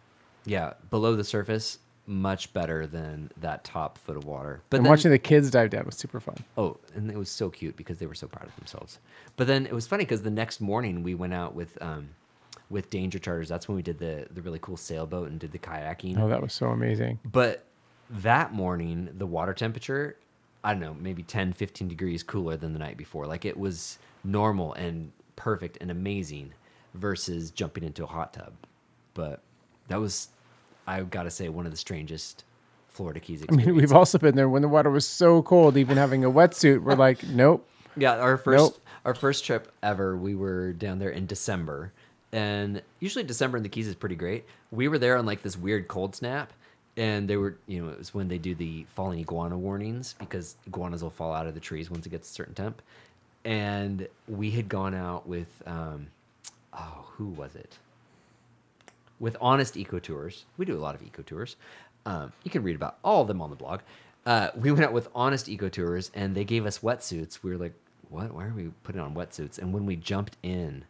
yeah. 0.46 0.74
Below 0.90 1.16
the 1.16 1.24
surface, 1.24 1.78
much 2.08 2.54
better 2.54 2.86
than 2.86 3.32
that 3.38 3.64
top 3.64 3.98
foot 3.98 4.16
of 4.18 4.26
water. 4.26 4.62
But 4.70 4.78
and 4.78 4.86
then, 4.86 4.90
watching 4.92 5.12
the 5.12 5.20
kids 5.20 5.50
dive 5.50 5.70
down 5.70 5.86
was 5.86 5.96
super 5.96 6.20
fun. 6.20 6.38
oh, 6.58 6.78
and 6.94 7.10
it 7.10 7.18
was 7.18 7.30
so 7.30 7.50
cute 7.50 7.76
because 7.76 7.98
they 7.98 8.06
were 8.06 8.16
so 8.16 8.28
proud 8.28 8.48
of 8.48 8.56
themselves. 8.56 9.00
But 9.38 9.48
then 9.48 9.66
it 9.66 9.74
was 9.74 9.88
funny 9.88 10.04
because 10.04 10.22
the 10.22 10.32
next 10.32 10.62
morning 10.62 11.04
we 11.04 11.16
went 11.16 11.34
out 11.34 11.56
with 11.56 11.82
um, 11.82 12.10
with 12.70 12.90
Danger 12.90 13.20
Charters. 13.20 13.50
That's 13.50 13.68
when 13.68 13.76
we 13.76 13.82
did 13.82 14.00
the 14.00 14.28
the 14.32 14.42
really 14.42 14.60
cool 14.60 14.78
sailboat 14.78 15.30
and 15.30 15.40
did 15.40 15.52
the 15.52 15.60
kayaking. 15.60 16.20
Oh, 16.20 16.28
that 16.30 16.42
was 16.42 16.54
so 16.54 16.68
amazing. 16.68 17.20
But 17.26 17.66
that 18.10 18.54
morning, 18.54 19.10
the 19.18 19.26
water 19.26 19.54
temperature, 19.54 20.18
I 20.64 20.72
don't 20.74 20.82
know, 20.82 20.96
maybe 21.00 21.24
10, 21.24 21.54
15 21.54 21.88
degrees 21.88 22.24
cooler 22.24 22.56
than 22.58 22.74
the 22.74 22.80
night 22.80 22.98
before. 22.98 23.26
Like 23.26 23.46
it 23.46 23.58
was 23.58 23.98
normal 24.24 24.74
and 24.74 25.12
perfect 25.36 25.78
and 25.82 25.92
amazing 25.92 26.54
versus 26.94 27.52
jumping 27.52 27.84
into 27.84 28.04
a 28.04 28.08
hot 28.08 28.34
tub. 28.34 28.54
But 29.14 29.42
that 29.88 30.00
was, 30.00 30.30
I 30.88 31.02
gotta 31.02 31.32
say, 31.32 31.50
one 31.50 31.66
of 31.66 31.72
the 31.72 31.78
strangest 31.78 32.44
Florida 32.90 33.20
Keys 33.20 33.42
I 33.42 33.44
experiences. 33.46 33.68
mean, 33.68 33.76
we've 33.76 33.94
also 33.94 34.18
been 34.18 34.36
there 34.36 34.50
when 34.50 34.62
the 34.62 34.68
water 34.70 34.90
was 34.90 35.08
so 35.08 35.42
cold. 35.42 35.78
Even 35.78 35.98
having 35.98 36.24
a 36.24 36.32
wetsuit, 36.32 36.82
we're 36.82 36.96
like, 36.96 37.24
nope. 37.28 37.68
Yeah, 37.98 38.18
our 38.18 38.38
first 38.38 38.58
Nope. 38.62 38.78
our 39.06 39.14
first 39.16 39.46
trip 39.46 39.72
ever, 39.84 40.16
we 40.18 40.36
were 40.36 40.74
down 40.74 41.00
there 41.00 41.10
in 41.12 41.26
December, 41.26 41.92
and 42.32 42.82
usually 43.00 43.24
December 43.24 43.58
in 43.58 43.64
the 43.64 43.70
Keys 43.70 43.88
is 43.88 43.96
pretty 43.96 44.16
great. 44.16 44.46
We 44.72 44.88
were 44.88 44.98
there 44.98 45.18
on 45.18 45.26
like 45.26 45.42
this 45.42 45.58
weird 45.58 45.88
cold 45.88 46.14
snap, 46.16 46.52
and 46.98 47.28
they 47.28 47.38
were, 47.38 47.56
you 47.68 47.82
know, 47.84 47.92
it 47.92 47.98
was 47.98 48.14
when 48.14 48.28
they 48.28 48.38
do 48.38 48.54
the 48.54 48.86
falling 48.96 49.20
iguana 49.20 49.58
warnings 49.58 50.16
because 50.20 50.56
iguanas 50.68 51.02
will 51.04 51.10
fall 51.10 51.34
out 51.34 51.48
of 51.48 51.54
the 51.54 51.60
trees 51.62 51.90
once 51.90 52.06
it 52.06 52.10
gets 52.10 52.30
a 52.30 52.34
certain 52.34 52.54
temp. 52.54 52.82
And 53.46 54.08
we 54.28 54.52
had 54.52 54.68
gone 54.68 54.96
out 54.96 55.28
with, 55.28 55.62
um, 55.68 56.08
oh, 56.74 57.06
who 57.12 57.28
was 57.28 57.56
it? 57.56 57.78
With 59.20 59.38
Honest 59.40 59.78
Eco 59.78 60.00
Tours. 60.00 60.46
We 60.58 60.66
do 60.66 60.76
a 60.78 60.80
lot 60.82 60.96
of 60.96 61.02
eco 61.02 61.22
tours. 61.24 61.56
Um, 62.06 62.34
you 62.44 62.52
can 62.52 62.64
read 62.64 62.76
about 62.76 62.98
all 63.04 63.22
of 63.22 63.28
them 63.28 63.42
on 63.42 63.50
the 63.50 63.56
blog. 63.56 63.80
Uh, 64.26 64.50
we 64.56 64.72
went 64.72 64.84
out 64.84 64.94
with 64.94 65.08
Honest 65.16 65.48
Eco 65.50 65.70
Tours, 65.70 66.12
and 66.14 66.36
they 66.36 66.44
gave 66.44 66.66
us 66.66 66.80
wetsuits. 66.80 67.40
We 67.44 67.52
were 67.52 67.58
like, 67.58 67.74
"What? 68.10 68.34
Why 68.34 68.46
are 68.46 68.54
we 68.54 68.72
putting 68.84 69.02
on 69.02 69.14
wetsuits?" 69.16 69.58
And 69.60 69.72
when 69.74 69.86
we 69.86 69.96
jumped 69.96 70.36
in, 70.44 70.84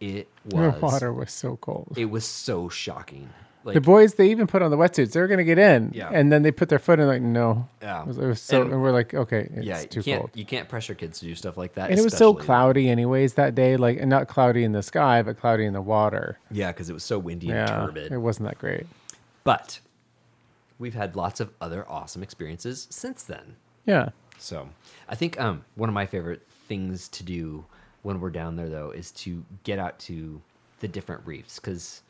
it 0.00 0.28
was 0.44 0.74
The 0.74 0.80
water 0.80 1.12
was 1.12 1.32
so 1.32 1.56
cold. 1.56 1.94
it 1.96 2.06
was 2.06 2.24
so 2.24 2.68
shocking. 2.68 3.30
Like 3.66 3.74
the 3.74 3.80
boys, 3.80 4.14
they 4.14 4.30
even 4.30 4.46
put 4.46 4.62
on 4.62 4.70
the 4.70 4.76
wetsuits. 4.76 5.12
They 5.12 5.20
were 5.20 5.26
going 5.26 5.38
to 5.38 5.44
get 5.44 5.58
in. 5.58 5.90
Yeah. 5.94 6.08
And 6.12 6.30
then 6.32 6.42
they 6.42 6.50
put 6.52 6.68
their 6.68 6.78
foot 6.78 7.00
in, 7.00 7.06
like, 7.06 7.20
no. 7.20 7.68
Yeah. 7.82 8.02
It 8.02 8.06
was, 8.06 8.18
it 8.18 8.26
was 8.26 8.40
so, 8.40 8.62
And- 8.62 8.72
and, 8.72 8.82
we're 8.82 8.92
like, 8.92 9.12
okay, 9.12 9.48
it's 9.54 9.66
yeah, 9.66 9.82
too 9.84 10.00
you 10.00 10.04
can't 10.04 10.20
cold. 10.20 10.30
you 10.34 10.44
can't 10.44 10.68
pressure 10.68 10.94
kids 10.94 11.18
to 11.20 11.26
do 11.26 11.34
stuff 11.34 11.56
like 11.56 11.74
that. 11.74 11.90
And 11.90 11.98
it 11.98 12.02
was 12.02 12.16
so 12.16 12.32
cloudy, 12.32 12.88
anyways, 12.88 13.34
that 13.34 13.54
day. 13.54 13.76
Like, 13.76 13.98
and 13.98 14.08
not 14.08 14.28
cloudy 14.28 14.64
in 14.64 14.72
the 14.72 14.82
sky, 14.82 15.22
but 15.22 15.38
cloudy 15.38 15.64
in 15.64 15.72
the 15.72 15.80
water. 15.82 16.38
Yeah, 16.50 16.70
because 16.72 16.88
it 16.88 16.92
was 16.94 17.04
so 17.04 17.18
windy 17.18 17.50
and 17.50 17.68
Yeah. 17.68 17.86
turbid. 17.86 18.12
It 18.12 18.18
wasn't 18.18 18.48
that 18.48 18.58
great. 18.58 18.86
But 19.44 19.80
we've 20.78 20.94
had 20.94 21.16
lots 21.16 21.40
of 21.40 21.50
other 21.60 21.84
awesome 21.88 22.22
experiences 22.22 22.86
since 22.90 23.22
then. 23.22 23.56
Yeah. 23.84 24.10
So 24.38 24.68
I 25.08 25.14
think 25.14 25.40
um, 25.40 25.64
one 25.74 25.88
of 25.88 25.94
my 25.94 26.06
favorite 26.06 26.46
things 26.68 27.08
to 27.08 27.22
do 27.22 27.64
when 28.02 28.20
we're 28.20 28.30
down 28.30 28.56
there, 28.56 28.68
though, 28.68 28.90
is 28.90 29.10
to 29.12 29.44
get 29.64 29.78
out 29.78 29.98
to 30.00 30.40
the 30.80 30.88
different 30.88 31.26
reefs 31.26 31.58
because 31.58 32.02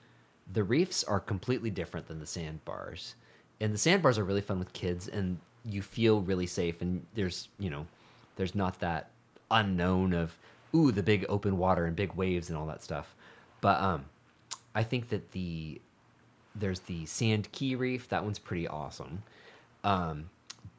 the 0.53 0.65
reefs 0.65 1.05
are 1.05 1.21
completely 1.21 1.71
different 1.71 2.07
than 2.07 2.21
the 2.21 2.27
sandbars. 2.27 3.15
And 3.61 3.73
the 3.73 3.79
sandbars 3.79 4.19
are 4.19 4.25
really 4.25 4.41
fun 4.41 4.59
with 4.59 4.73
kids, 4.73 5.09
and 5.09 5.39
you 5.65 5.83
feel 5.83 6.21
really 6.21 6.47
safe. 6.47 6.83
And 6.83 7.05
there's, 7.15 7.49
you 7.59 7.71
know, 7.71 7.87
there's 8.37 8.55
not 8.55 8.79
that 8.81 9.11
unknown 9.51 10.13
of, 10.13 10.37
ooh, 10.75 10.93
the 10.93 11.03
big 11.03 11.25
open 11.29 11.59
water 11.59 11.87
and 11.87 11.97
big 11.97 12.13
waves 12.15 12.51
and 12.51 12.59
all 12.59 12.67
that 12.67 12.83
stuff. 12.83 13.15
But 13.61 13.81
um, 13.81 14.05
I 14.75 14.83
think 14.83 15.09
that 15.09 15.33
the 15.33 15.81
there's 16.55 16.81
the 16.81 17.05
Sand 17.07 17.51
Key 17.53 17.75
Reef. 17.75 18.09
That 18.09 18.25
one's 18.25 18.39
pretty 18.39 18.67
awesome. 18.69 19.23
Um, 19.85 20.31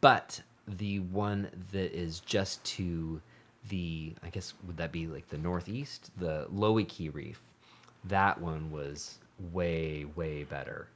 but 0.02 0.42
the 0.68 1.00
one 1.00 1.48
that 1.72 1.94
is 1.94 2.20
just 2.22 2.64
to 2.66 3.22
the, 3.70 4.14
I 4.24 4.30
guess, 4.30 4.54
would 4.66 4.78
that 4.78 4.92
be 4.92 5.08
like 5.08 5.28
the 5.30 5.38
northeast? 5.38 6.12
The 6.18 6.48
Looe 6.50 6.84
Key 6.86 7.10
Reef. 7.10 7.42
That 8.06 8.40
one 8.40 8.72
was 8.72 9.20
way, 9.52 10.06
way 10.16 10.44
better. 10.44 10.88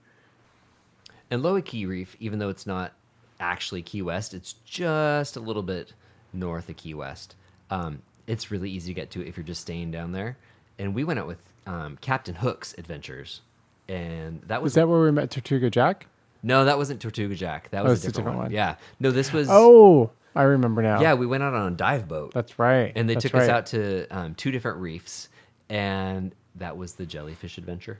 And 1.29 1.41
Looe 1.43 1.61
Key 1.61 1.85
Reef, 1.85 2.15
even 2.19 2.39
though 2.39 2.49
it's 2.49 2.67
not 2.67 2.93
actually 3.39 3.81
Key 3.81 4.01
West, 4.01 4.33
it's 4.33 4.53
just 4.65 5.35
a 5.35 5.39
little 5.39 5.63
bit 5.63 5.93
north 6.33 6.69
of 6.69 6.77
Key 6.77 6.93
West. 6.93 7.35
Um, 7.69 8.01
it's 8.27 8.51
really 8.51 8.69
easy 8.69 8.93
to 8.93 8.99
get 8.99 9.11
to 9.11 9.25
if 9.25 9.37
you're 9.37 9.43
just 9.45 9.61
staying 9.61 9.91
down 9.91 10.11
there. 10.11 10.37
And 10.77 10.93
we 10.93 11.03
went 11.03 11.19
out 11.19 11.27
with 11.27 11.41
um, 11.67 11.97
Captain 12.01 12.35
Hook's 12.35 12.73
Adventures, 12.77 13.41
and 13.87 14.41
that 14.47 14.61
was 14.61 14.71
Was 14.71 14.75
that 14.75 14.87
where 14.89 15.01
we 15.01 15.11
met 15.11 15.31
Tortuga 15.31 15.69
Jack? 15.69 16.07
no, 16.43 16.65
that 16.65 16.77
wasn't 16.77 16.99
Tortuga 17.01 17.35
Jack. 17.35 17.69
That 17.69 17.85
Oh, 17.85 17.89
was 17.89 18.03
it's 18.03 18.13
a 18.13 18.17
different, 18.17 18.37
one. 18.37 18.45
one. 18.47 18.51
Yeah, 18.51 18.75
no, 18.99 19.11
this 19.11 19.31
was. 19.31 19.47
Oh, 19.49 20.09
I 20.35 20.43
remember 20.43 20.81
now. 20.81 20.99
yeah, 21.01 21.13
we 21.13 21.27
went 21.27 21.43
out 21.43 21.53
on 21.53 21.71
a 21.73 21.75
dive 21.75 22.07
boat, 22.07 22.33
That's 22.33 22.57
right. 22.57 22.91
and 22.95 23.07
they 23.07 23.13
That's 23.13 23.23
took 23.23 23.35
us 23.35 23.47
out 23.49 23.65
to 23.67 24.07
um, 24.09 24.33
two 24.35 24.49
different 24.51 24.79
reefs, 24.79 25.29
and 25.69 26.33
that 26.55 26.75
was 26.77 26.93
the 26.95 27.05
jellyfish 27.05 27.57
adventure. 27.57 27.99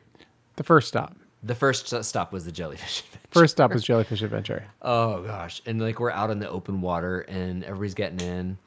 The 0.61 0.65
first 0.65 0.89
stop. 0.89 1.15
The 1.41 1.55
first 1.55 1.91
stop 2.03 2.31
was 2.31 2.45
the 2.45 2.51
jellyfish 2.51 2.99
adventure. 3.13 3.27
First 3.31 3.53
stop 3.53 3.73
was 3.73 3.83
Jellyfish 3.83 4.21
Adventure. 4.21 4.63
Oh 4.83 5.23
gosh, 5.23 5.59
and 5.65 5.81
like 5.81 5.99
we're 5.99 6.11
out 6.11 6.29
in 6.29 6.37
the 6.37 6.47
open 6.47 6.81
water, 6.81 7.21
and 7.21 7.63
everybody's 7.63 7.95
getting 7.95 8.19
in, 8.19 8.57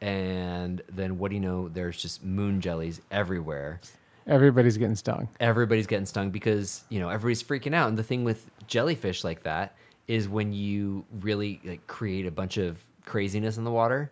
and 0.00 0.80
then 0.90 1.18
what 1.18 1.28
do 1.28 1.34
you 1.34 1.42
know? 1.42 1.68
There's 1.68 2.00
just 2.00 2.24
moon 2.24 2.62
jellies 2.62 3.02
everywhere. 3.10 3.82
Everybody's 4.26 4.78
getting 4.78 4.94
stung. 4.96 5.28
everybody's 5.40 5.86
getting 5.86 6.06
stung 6.06 6.30
because 6.30 6.84
you 6.88 7.00
know 7.00 7.10
everybody's 7.10 7.42
freaking 7.42 7.74
out 7.74 7.90
and 7.90 7.98
the 7.98 8.02
thing 8.02 8.24
with 8.24 8.50
jellyfish 8.66 9.24
like 9.24 9.42
that 9.42 9.76
is 10.08 10.26
when 10.26 10.54
you 10.54 11.04
really 11.20 11.60
like 11.66 11.86
create 11.86 12.24
a 12.24 12.30
bunch 12.30 12.56
of 12.56 12.82
craziness 13.04 13.58
in 13.58 13.64
the 13.64 13.70
water, 13.70 14.10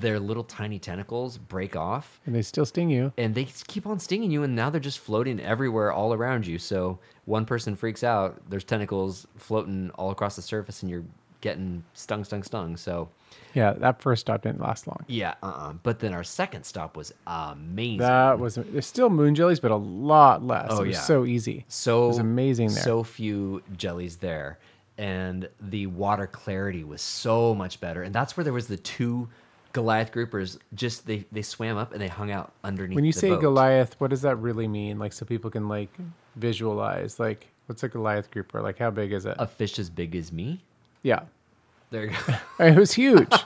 their 0.00 0.18
little 0.18 0.44
tiny 0.44 0.78
tentacles 0.78 1.38
break 1.38 1.76
off 1.76 2.20
And 2.26 2.34
they 2.34 2.42
still 2.42 2.66
sting 2.66 2.90
you. 2.90 3.12
and 3.16 3.34
they 3.34 3.44
keep 3.66 3.86
on 3.86 3.98
stinging 3.98 4.30
you 4.30 4.42
and 4.42 4.54
now 4.56 4.68
they're 4.70 4.80
just 4.80 4.98
floating 4.98 5.40
everywhere 5.40 5.92
all 5.92 6.12
around 6.12 6.46
you 6.46 6.58
so 6.58 6.98
one 7.26 7.44
person 7.46 7.76
freaks 7.76 8.02
out 8.04 8.40
there's 8.50 8.64
tentacles 8.64 9.26
floating 9.36 9.90
all 9.94 10.10
across 10.10 10.36
the 10.36 10.42
surface 10.42 10.82
and 10.82 10.90
you're 10.90 11.04
getting 11.40 11.84
stung 11.92 12.24
stung 12.24 12.42
stung 12.42 12.76
so 12.76 13.08
Yeah, 13.52 13.72
that 13.74 14.00
first 14.00 14.22
stop 14.22 14.42
didn't 14.42 14.60
last 14.62 14.86
long. 14.86 15.04
yeah 15.08 15.34
uh-uh. 15.42 15.74
but 15.82 15.98
then 15.98 16.12
our 16.14 16.24
second 16.24 16.64
stop 16.64 16.96
was 16.96 17.12
amazing 17.26 17.98
That 17.98 18.38
was 18.38 18.54
there's 18.56 18.86
still 18.86 19.10
moon 19.10 19.34
jellies, 19.34 19.60
but 19.60 19.70
a 19.70 19.76
lot 19.76 20.42
less. 20.42 20.68
Oh, 20.70 20.82
it 20.82 20.86
was 20.88 20.96
yeah. 20.96 21.02
so 21.02 21.24
easy. 21.24 21.64
so 21.68 22.04
it 22.06 22.08
was 22.08 22.18
amazing 22.18 22.68
there. 22.68 22.82
so 22.82 23.02
few 23.04 23.62
jellies 23.76 24.16
there 24.16 24.58
and 24.96 25.48
the 25.60 25.86
water 25.88 26.26
clarity 26.26 26.84
was 26.84 27.02
so 27.02 27.54
much 27.54 27.80
better 27.80 28.02
and 28.02 28.14
that's 28.14 28.36
where 28.36 28.44
there 28.44 28.52
was 28.52 28.66
the 28.68 28.76
two 28.78 29.28
goliath 29.74 30.12
groupers 30.12 30.56
just 30.74 31.06
they 31.06 31.24
they 31.32 31.42
swam 31.42 31.76
up 31.76 31.92
and 31.92 32.00
they 32.00 32.08
hung 32.08 32.30
out 32.30 32.52
underneath 32.62 32.94
when 32.96 33.04
you 33.04 33.12
say 33.12 33.28
boat. 33.28 33.42
Goliath, 33.42 33.94
what 33.98 34.08
does 34.08 34.22
that 34.22 34.36
really 34.36 34.66
mean? 34.68 34.98
Like 34.98 35.12
so 35.12 35.26
people 35.26 35.50
can 35.50 35.68
like 35.68 35.90
visualize 36.36 37.20
like 37.20 37.48
what's 37.66 37.82
a 37.82 37.88
Goliath 37.88 38.30
grouper? 38.30 38.62
Like 38.62 38.78
how 38.78 38.90
big 38.90 39.12
is 39.12 39.26
it? 39.26 39.36
a 39.38 39.46
fish 39.46 39.78
as 39.78 39.90
big 39.90 40.14
as 40.16 40.32
me 40.32 40.60
yeah. 41.02 41.24
there 41.90 42.06
you 42.06 42.16
go 42.26 42.34
It 42.64 42.76
was 42.76 42.92
huge. 42.92 43.32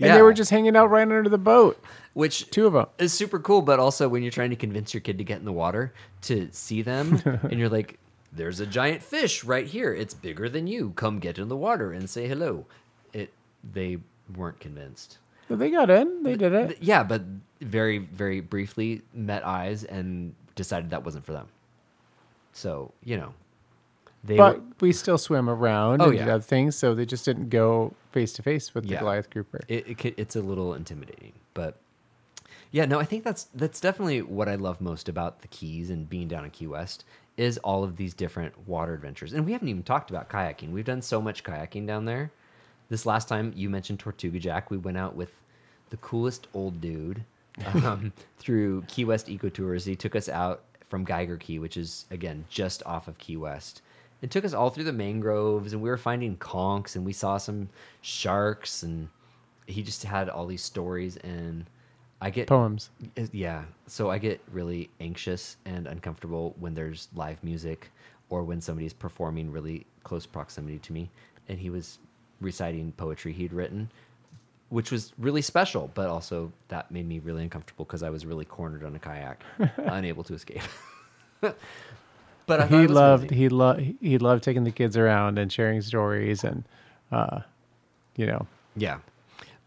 And 0.00 0.14
they 0.14 0.22
were 0.22 0.34
just 0.34 0.50
hanging 0.50 0.76
out 0.76 0.90
right 0.90 1.02
under 1.02 1.28
the 1.28 1.38
boat. 1.38 1.82
which 2.12 2.48
Two 2.50 2.66
of 2.66 2.74
them. 2.74 2.86
is 2.98 3.12
super 3.12 3.40
cool, 3.40 3.62
but 3.62 3.80
also 3.80 4.08
when 4.08 4.22
you're 4.22 4.30
trying 4.30 4.50
to 4.50 4.56
convince 4.56 4.92
your 4.94 5.00
kid 5.00 5.18
to 5.18 5.24
get 5.24 5.38
in 5.38 5.44
the 5.44 5.52
water 5.52 5.92
to 6.22 6.48
see 6.52 6.82
them, 6.82 7.20
and 7.24 7.58
you're 7.58 7.70
like, 7.70 7.98
"There's 8.32 8.60
a 8.60 8.66
giant 8.66 9.02
fish 9.02 9.42
right 9.42 9.66
here. 9.66 9.92
It's 9.92 10.14
bigger 10.14 10.48
than 10.48 10.66
you. 10.68 10.92
Come 10.94 11.18
get 11.18 11.38
in 11.38 11.48
the 11.48 11.56
water 11.56 11.92
and 11.92 12.08
say 12.08 12.28
hello." 12.28 12.66
It 13.12 13.32
they 13.72 13.98
weren't 14.36 14.60
convinced. 14.60 15.18
But 15.48 15.58
they 15.58 15.70
got 15.70 15.90
in. 15.90 16.22
They 16.22 16.36
did 16.36 16.52
it. 16.52 16.78
Yeah, 16.82 17.02
but 17.02 17.22
very 17.60 17.98
very 17.98 18.40
briefly 18.40 19.02
met 19.14 19.44
eyes 19.46 19.84
and 19.84 20.34
decided 20.54 20.90
that 20.90 21.04
wasn't 21.04 21.24
for 21.24 21.32
them. 21.32 21.48
So 22.52 22.92
you 23.04 23.16
know, 23.16 23.34
they 24.24 24.36
But 24.36 24.56
were, 24.58 24.62
we 24.80 24.92
still 24.92 25.18
swim 25.18 25.48
around 25.48 26.00
Oh, 26.02 26.06
and 26.10 26.12
did 26.18 26.26
yeah. 26.26 26.34
other 26.34 26.42
things, 26.42 26.76
so 26.76 26.94
they 26.94 27.06
just 27.06 27.24
didn't 27.24 27.48
go 27.50 27.94
face 28.12 28.32
to 28.34 28.42
face 28.42 28.74
with 28.74 28.84
the 28.84 28.90
Yeah. 28.90 29.00
Goliath 29.00 29.30
grouper. 29.30 29.60
it, 29.68 29.88
it 29.88 29.98
ca- 29.98 30.14
it's 30.16 30.34
a 30.36 30.40
little 30.40 30.74
intimidating 30.74 31.32
but 31.54 31.76
yeah 32.72 32.84
no 32.84 32.98
i 32.98 33.04
think 33.04 33.22
that's 33.22 33.44
that's 33.54 33.80
definitely 33.80 34.22
what 34.22 34.48
i 34.48 34.54
love 34.54 34.80
most 34.80 35.08
about 35.08 35.40
the 35.42 35.48
keys 35.48 35.90
and 35.90 36.08
being 36.08 36.26
down 36.26 36.44
in 36.44 36.50
key 36.50 36.66
west 36.66 37.04
is 37.36 37.58
all 37.58 37.84
of 37.84 37.96
these 37.96 38.14
different 38.14 38.52
water 38.66 38.94
adventures 38.94 39.34
and 39.34 39.44
we 39.44 39.52
haven't 39.52 39.68
even 39.68 39.82
talked 39.82 40.10
about 40.10 40.28
kayaking 40.28 40.70
we've 40.72 40.84
done 40.86 41.02
so 41.02 41.20
much 41.20 41.44
kayaking 41.44 41.86
down 41.86 42.04
there 42.06 42.30
this 42.88 43.06
last 43.06 43.28
time 43.28 43.52
you 43.56 43.68
mentioned 43.70 43.98
tortuga 43.98 44.38
jack 44.38 44.70
we 44.70 44.76
went 44.76 44.96
out 44.96 45.14
with 45.14 45.42
the 45.90 45.96
coolest 45.98 46.48
old 46.54 46.80
dude 46.80 47.24
um, 47.74 48.12
through 48.38 48.82
key 48.82 49.04
west 49.04 49.26
ecotours 49.28 49.84
he 49.84 49.96
took 49.96 50.14
us 50.16 50.28
out 50.28 50.62
from 50.88 51.04
geiger 51.04 51.36
key 51.36 51.58
which 51.58 51.76
is 51.76 52.06
again 52.10 52.44
just 52.48 52.82
off 52.86 53.08
of 53.08 53.16
key 53.18 53.36
west. 53.36 53.82
It 54.20 54.32
took 54.32 54.44
us 54.44 54.52
all 54.52 54.70
through 54.70 54.84
the 54.84 54.92
mangroves 54.92 55.72
and 55.72 55.80
we 55.80 55.88
were 55.88 55.96
finding 55.96 56.36
conchs 56.38 56.96
and 56.96 57.04
we 57.04 57.12
saw 57.12 57.36
some 57.36 57.68
sharks 58.00 58.82
and 58.82 59.08
he 59.66 59.82
just 59.82 60.02
had 60.02 60.28
all 60.28 60.46
these 60.46 60.62
stories 60.62 61.16
and 61.18 61.64
i 62.20 62.30
get 62.30 62.48
Poems. 62.48 62.90
uh, 63.16 63.26
yeah. 63.32 63.62
So 63.86 64.10
i 64.10 64.18
get 64.18 64.40
really 64.50 64.90
anxious 65.00 65.56
and 65.66 65.86
uncomfortable 65.86 66.56
when 66.58 66.74
there's 66.74 67.08
live 67.14 67.42
music 67.44 67.92
or 68.28 68.42
when 68.42 68.60
somebody's 68.60 68.92
performing 68.92 69.52
really 69.52 69.86
close 70.02 70.26
proximity 70.26 70.78
to 70.80 70.92
me. 70.92 71.10
And 71.48 71.58
he 71.58 71.70
was 71.70 71.98
reciting 72.40 72.92
poetry 72.92 73.32
he'd 73.32 73.52
written 73.52 73.90
which 74.70 74.90
was 74.92 75.12
really 75.18 75.42
special 75.42 75.90
but 75.94 76.08
also 76.08 76.52
that 76.68 76.90
made 76.90 77.06
me 77.08 77.18
really 77.20 77.42
uncomfortable 77.42 77.84
because 77.84 78.02
i 78.02 78.10
was 78.10 78.24
really 78.26 78.44
cornered 78.44 78.84
on 78.84 78.94
a 78.94 78.98
kayak 78.98 79.40
unable 79.78 80.22
to 80.22 80.34
escape 80.34 80.62
but 81.40 82.60
I 82.60 82.66
He 82.66 82.86
loved 82.86 83.30
he 83.30 83.48
loved 83.48 83.80
he 84.00 84.18
loved 84.18 84.42
taking 84.42 84.64
the 84.64 84.70
kids 84.70 84.96
around 84.96 85.38
and 85.38 85.52
sharing 85.52 85.80
stories 85.82 86.44
and 86.44 86.64
uh 87.12 87.40
you 88.16 88.26
know 88.26 88.46
Yeah. 88.76 88.98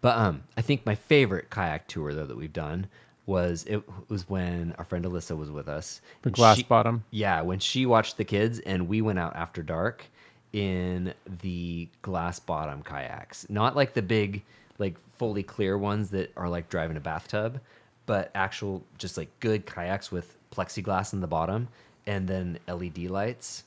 But 0.02 0.18
um 0.18 0.44
I 0.58 0.62
think 0.62 0.86
my 0.86 0.96
favorite 0.96 1.50
kayak 1.50 1.88
tour 1.88 2.14
though 2.14 2.26
that 2.26 2.38
we've 2.38 2.52
done 2.54 2.88
was 3.26 3.64
it 3.70 3.84
was 4.10 4.28
when 4.28 4.74
our 4.78 4.84
friend 4.86 5.06
Alyssa 5.06 5.38
was 5.38 5.52
with 5.52 5.70
us. 5.70 6.02
the 6.24 6.32
glass 6.32 6.58
she- 6.58 6.64
bottom. 6.64 7.04
Yeah, 7.12 7.42
when 7.42 7.60
she 7.60 7.86
watched 7.86 8.18
the 8.18 8.26
kids 8.26 8.60
and 8.60 8.88
we 8.88 9.02
went 9.02 9.20
out 9.20 9.36
after 9.36 9.62
dark 9.64 10.06
in 10.54 11.14
the 11.42 11.88
glass 12.02 12.40
bottom 12.40 12.84
kayaks. 12.84 13.46
Not 13.50 13.76
like 13.76 13.94
the 13.94 14.02
big 14.02 14.44
like 14.78 14.96
fully 15.18 15.44
clear 15.44 15.78
ones 15.78 16.10
that 16.10 16.32
are 16.36 16.50
like 16.50 16.70
driving 16.70 16.98
a 16.98 17.02
bathtub, 17.02 17.60
but 18.06 18.32
actual 18.36 18.84
just 18.98 19.18
like 19.18 19.30
good 19.40 19.66
kayaks 19.66 20.12
with 20.12 20.36
plexiglass 20.52 21.14
in 21.14 21.22
the 21.22 21.28
bottom 21.28 21.68
and 22.08 22.28
then 22.28 22.60
LED 22.68 23.10
lights. 23.10 23.64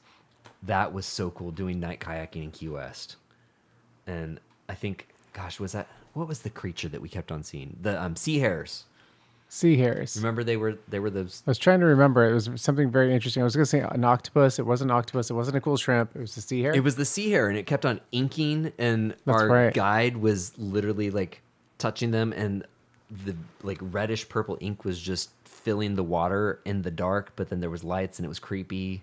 That 0.64 0.92
was 0.92 1.06
so 1.06 1.30
cool 1.30 1.50
doing 1.50 1.78
night 1.80 2.00
kayaking 2.00 2.44
in 2.44 2.50
Key 2.50 2.68
West 2.68 3.16
and 4.06 4.40
I 4.68 4.74
think, 4.74 5.08
gosh, 5.32 5.60
was 5.60 5.72
that 5.72 5.88
what 6.12 6.28
was 6.28 6.40
the 6.40 6.50
creature 6.50 6.88
that 6.88 7.00
we 7.00 7.08
kept 7.08 7.32
on 7.32 7.42
seeing? 7.42 7.76
The 7.82 8.00
um, 8.00 8.16
sea 8.16 8.38
hares. 8.38 8.84
Sea 9.54 9.76
hares. 9.76 10.16
Remember 10.16 10.42
they 10.42 10.56
were 10.56 10.78
they 10.88 10.98
were 10.98 11.10
those. 11.10 11.44
I 11.46 11.50
was 11.52 11.58
trying 11.58 11.78
to 11.78 11.86
remember. 11.86 12.28
It 12.28 12.34
was 12.34 12.50
something 12.56 12.90
very 12.90 13.14
interesting. 13.14 13.40
I 13.40 13.44
was 13.44 13.54
going 13.54 13.62
to 13.62 13.70
say 13.70 13.78
an 13.88 14.02
octopus. 14.02 14.58
It 14.58 14.66
wasn't 14.66 14.90
an 14.90 14.96
octopus. 14.96 15.30
It 15.30 15.34
wasn't 15.34 15.56
a 15.56 15.60
cool 15.60 15.76
shrimp. 15.76 16.10
It 16.16 16.18
was 16.18 16.36
a 16.36 16.40
sea 16.40 16.62
hare. 16.62 16.74
It 16.74 16.82
was 16.82 16.96
the 16.96 17.04
sea 17.04 17.30
hare, 17.30 17.48
and 17.48 17.56
it 17.56 17.64
kept 17.64 17.86
on 17.86 18.00
inking, 18.10 18.72
and 18.78 19.12
That's 19.12 19.28
our 19.28 19.46
right. 19.46 19.72
guide 19.72 20.16
was 20.16 20.58
literally 20.58 21.12
like 21.12 21.40
touching 21.78 22.10
them, 22.10 22.32
and 22.32 22.66
the 23.24 23.36
like 23.62 23.78
reddish 23.80 24.28
purple 24.28 24.58
ink 24.60 24.84
was 24.84 25.00
just 25.00 25.30
filling 25.44 25.94
the 25.94 26.02
water 26.02 26.58
in 26.64 26.82
the 26.82 26.90
dark. 26.90 27.30
But 27.36 27.48
then 27.48 27.60
there 27.60 27.70
was 27.70 27.84
lights, 27.84 28.18
and 28.18 28.26
it 28.26 28.28
was 28.28 28.40
creepy, 28.40 29.02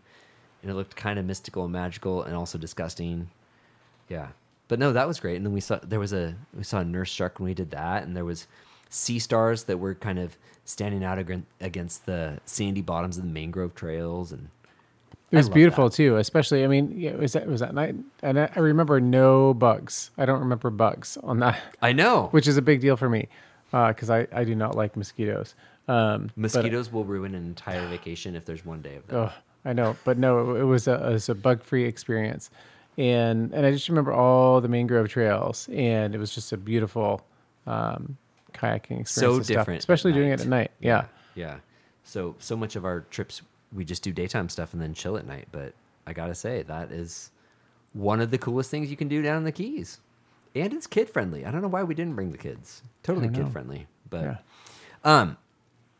and 0.61 0.69
it 0.69 0.73
looked 0.73 0.97
kind 0.97 1.17
of 1.17 1.23
mystical 1.23 1.63
and 1.63 1.71
magical, 1.71 2.23
and 2.23 2.35
also 2.35 2.57
disgusting. 2.57 3.29
Yeah, 4.09 4.27
but 4.67 4.79
no, 4.79 4.91
that 4.91 5.07
was 5.07 5.21
great. 5.21 5.37
And 5.37 5.45
then 5.45 5.53
we 5.53 5.61
saw 5.61 5.79
there 5.81 6.01
was 6.01 6.11
a 6.11 6.35
we 6.53 6.63
saw 6.63 6.79
a 6.81 6.83
nurse 6.83 7.09
shark 7.09 7.39
when 7.39 7.45
we 7.45 7.53
did 7.53 7.71
that, 7.71 8.03
and 8.03 8.17
there 8.17 8.25
was 8.25 8.47
sea 8.91 9.17
stars 9.17 9.63
that 9.63 9.77
were 9.79 9.95
kind 9.95 10.19
of 10.19 10.37
standing 10.65 11.03
out 11.03 11.17
against 11.59 12.05
the 12.05 12.39
sandy 12.45 12.81
bottoms 12.81 13.17
of 13.17 13.23
the 13.23 13.29
mangrove 13.29 13.73
trails, 13.73 14.31
and 14.31 14.49
It 15.31 15.37
was 15.37 15.49
beautiful 15.49 15.85
that. 15.89 15.95
too, 15.95 16.17
especially. 16.17 16.63
I 16.63 16.67
mean, 16.67 16.93
yeah, 16.95 17.11
it 17.11 17.19
was 17.19 17.33
that 17.33 17.47
was 17.47 17.61
that 17.61 17.73
night, 17.73 17.95
and 18.21 18.39
I, 18.39 18.49
I 18.55 18.59
remember 18.59 18.99
no 19.01 19.53
bugs. 19.55 20.11
I 20.17 20.25
don't 20.25 20.39
remember 20.41 20.69
bugs 20.69 21.17
on 21.23 21.39
that, 21.39 21.59
I 21.81 21.93
know 21.93 22.27
which 22.31 22.47
is 22.47 22.57
a 22.57 22.61
big 22.61 22.79
deal 22.81 22.95
for 22.97 23.09
me 23.09 23.27
because 23.71 24.09
I 24.11 24.27
I 24.31 24.43
do 24.43 24.53
not 24.53 24.75
like 24.75 24.95
mosquitoes. 24.95 25.55
Um, 25.87 26.27
but- 26.27 26.37
mosquitoes 26.37 26.91
will 26.91 27.03
ruin 27.05 27.33
an 27.33 27.43
entire 27.45 27.87
vacation 27.87 28.35
if 28.35 28.45
there's 28.45 28.63
one 28.65 28.81
day 28.81 28.97
of 28.97 29.07
them. 29.07 29.17
Oh, 29.17 29.33
I 29.65 29.73
know, 29.73 29.95
but 30.05 30.17
no, 30.17 30.55
it 30.55 30.63
was 30.63 30.87
a, 30.87 30.93
it 31.09 31.13
was 31.13 31.27
a 31.29 31.35
bug-free 31.35 31.85
experience, 31.85 32.49
and 32.97 33.51
and 33.53 33.65
I 33.65 33.71
just 33.71 33.89
remember 33.89 34.11
all 34.13 34.61
the 34.61 34.67
mangrove 34.67 35.09
trails, 35.09 35.67
and 35.73 36.13
it 36.13 36.17
was 36.19 36.33
just 36.35 36.51
a 36.51 36.57
beautiful 36.57 37.21
um, 37.67 38.17
kayaking 38.53 39.01
experience. 39.01 39.11
so 39.11 39.39
different, 39.39 39.79
especially 39.79 40.13
doing 40.13 40.29
it 40.31 40.41
at 40.41 40.47
night. 40.47 40.71
Yeah. 40.79 41.05
yeah. 41.35 41.57
So 42.03 42.35
so 42.39 42.55
much 42.55 42.75
of 42.75 42.85
our 42.85 43.01
trips 43.01 43.41
we 43.73 43.85
just 43.85 44.03
do 44.03 44.11
daytime 44.11 44.49
stuff 44.49 44.73
and 44.73 44.81
then 44.81 44.93
chill 44.93 45.17
at 45.17 45.25
night. 45.25 45.47
But 45.51 45.73
I 46.05 46.13
gotta 46.13 46.35
say 46.35 46.63
that 46.63 46.91
is 46.91 47.31
one 47.93 48.21
of 48.21 48.31
the 48.31 48.37
coolest 48.37 48.69
things 48.71 48.89
you 48.89 48.97
can 48.97 49.07
do 49.07 49.21
down 49.21 49.37
in 49.37 49.43
the 49.43 49.51
Keys, 49.51 49.99
and 50.55 50.73
it's 50.73 50.87
kid 50.87 51.09
friendly. 51.09 51.45
I 51.45 51.51
don't 51.51 51.61
know 51.61 51.67
why 51.67 51.83
we 51.83 51.95
didn't 51.95 52.15
bring 52.15 52.31
the 52.31 52.37
kids. 52.37 52.81
Totally 53.03 53.29
kid 53.29 53.51
friendly, 53.51 53.87
but 54.09 54.21
Yeah. 54.23 54.37
um. 55.03 55.37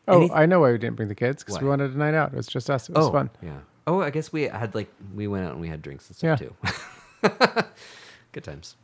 Oh, 0.08 0.22
Anyth- 0.22 0.30
I 0.34 0.46
know 0.46 0.58
why 0.58 0.72
we 0.72 0.78
didn't 0.78 0.96
bring 0.96 1.08
the 1.08 1.14
kids 1.14 1.44
because 1.44 1.62
we 1.62 1.68
wanted 1.68 1.94
a 1.94 1.96
night 1.98 2.14
out. 2.14 2.32
It 2.32 2.36
was 2.36 2.48
just 2.48 2.68
us. 2.68 2.88
It 2.88 2.96
was 2.96 3.06
oh, 3.06 3.12
fun. 3.12 3.30
Yeah. 3.40 3.58
Oh, 3.86 4.00
I 4.00 4.10
guess 4.10 4.32
we 4.32 4.42
had 4.42 4.74
like 4.74 4.92
we 5.14 5.28
went 5.28 5.44
out 5.46 5.52
and 5.52 5.60
we 5.60 5.68
had 5.68 5.80
drinks 5.80 6.08
and 6.08 6.16
stuff 6.16 6.40
Yeah. 6.40 6.48
too. 6.48 7.64
Good 8.32 8.44
times. 8.44 8.76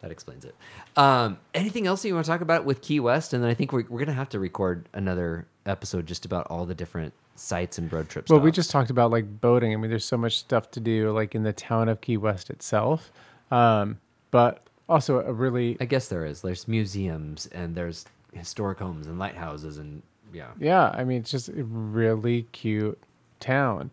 That 0.00 0.10
explains 0.12 0.44
it. 0.44 0.54
Um, 0.96 1.38
anything 1.54 1.86
else 1.86 2.04
you 2.04 2.14
want 2.14 2.24
to 2.24 2.30
talk 2.30 2.40
about 2.40 2.64
with 2.64 2.82
Key 2.82 3.00
West? 3.00 3.32
And 3.32 3.42
then 3.42 3.50
I 3.50 3.54
think 3.54 3.72
we're, 3.72 3.84
we're 3.88 3.98
gonna 3.98 4.12
have 4.12 4.28
to 4.30 4.38
record 4.38 4.88
another 4.92 5.46
episode 5.66 6.06
just 6.06 6.24
about 6.24 6.46
all 6.48 6.66
the 6.66 6.74
different 6.74 7.12
sites 7.34 7.78
and 7.78 7.92
road 7.92 8.08
trips. 8.08 8.30
Well, 8.30 8.40
we 8.40 8.52
just 8.52 8.70
talked 8.70 8.90
about 8.90 9.10
like 9.10 9.40
boating. 9.40 9.72
I 9.72 9.76
mean, 9.76 9.90
there's 9.90 10.04
so 10.04 10.16
much 10.16 10.38
stuff 10.38 10.70
to 10.72 10.80
do, 10.80 11.10
like 11.10 11.34
in 11.34 11.42
the 11.42 11.52
town 11.52 11.88
of 11.88 12.00
Key 12.00 12.16
West 12.16 12.50
itself, 12.50 13.12
um, 13.50 13.98
but 14.30 14.62
also 14.88 15.20
a 15.20 15.32
really 15.32 15.76
I 15.80 15.84
guess 15.84 16.08
there 16.08 16.24
is. 16.24 16.42
There's 16.42 16.68
museums 16.68 17.46
and 17.46 17.74
there's 17.74 18.06
historic 18.32 18.78
homes 18.78 19.06
and 19.06 19.18
lighthouses 19.18 19.78
and 19.78 20.02
yeah. 20.32 20.48
Yeah, 20.58 20.90
I 20.90 21.04
mean, 21.04 21.18
it's 21.20 21.30
just 21.30 21.48
a 21.48 21.64
really 21.64 22.42
cute 22.52 22.98
town. 23.40 23.90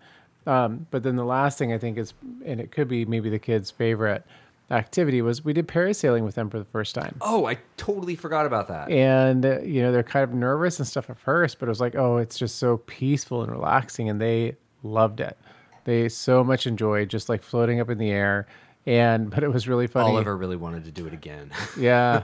Um, 0.48 0.86
but 0.92 1.04
then 1.04 1.16
the 1.16 1.26
last 1.26 1.58
thing 1.58 1.74
I 1.74 1.78
think 1.78 1.98
is, 1.98 2.14
and 2.46 2.60
it 2.60 2.72
could 2.72 2.88
be 2.88 3.06
maybe 3.06 3.30
the 3.30 3.40
kids' 3.40 3.72
favorite 3.72 4.24
activity 4.72 5.22
was 5.22 5.44
we 5.44 5.54
did 5.54 5.68
parasailing 5.68 6.24
with 6.24 6.36
them 6.36 6.50
for 6.50 6.58
the 6.58 6.66
first 6.66 6.96
time. 6.96 7.18
Oh, 7.22 7.46
I 7.46 7.58
totally 7.78 8.16
forgot 8.16 8.46
about 8.46 8.68
that. 8.70 8.90
And, 8.90 9.46
uh, 9.46 9.62
you 9.62 9.82
know, 9.82 9.92
they're 9.92 10.04
kind 10.04 10.24
of 10.24 10.34
nervous 10.34 10.80
and 10.80 10.88
stuff 10.88 11.10
at 11.10 11.18
first, 11.20 11.60
but 11.60 11.68
it 11.68 11.70
was 11.70 11.82
like, 11.82 11.96
oh, 11.96 12.18
it's 12.18 12.38
just 12.38 12.58
so 12.58 12.78
peaceful 12.78 13.42
and 13.44 13.52
relaxing. 13.52 14.10
And 14.10 14.20
they 14.20 14.56
loved 14.84 15.20
it. 15.20 15.38
They 15.84 16.10
so 16.10 16.44
much 16.44 16.66
enjoyed 16.66 17.10
just 17.10 17.30
like 17.30 17.44
floating 17.44 17.80
up 17.80 17.90
in 17.90 17.98
the 18.00 18.10
air 18.10 18.48
And 18.88 19.30
but 19.32 19.44
it 19.44 19.52
was 19.52 19.68
really 19.68 19.88
funny. 19.88 20.10
Oliver 20.10 20.36
really 20.36 20.58
wanted 20.58 20.86
to 20.86 20.92
do 20.92 21.06
it 21.06 21.14
again. 21.14 21.52
yeah 21.78 22.24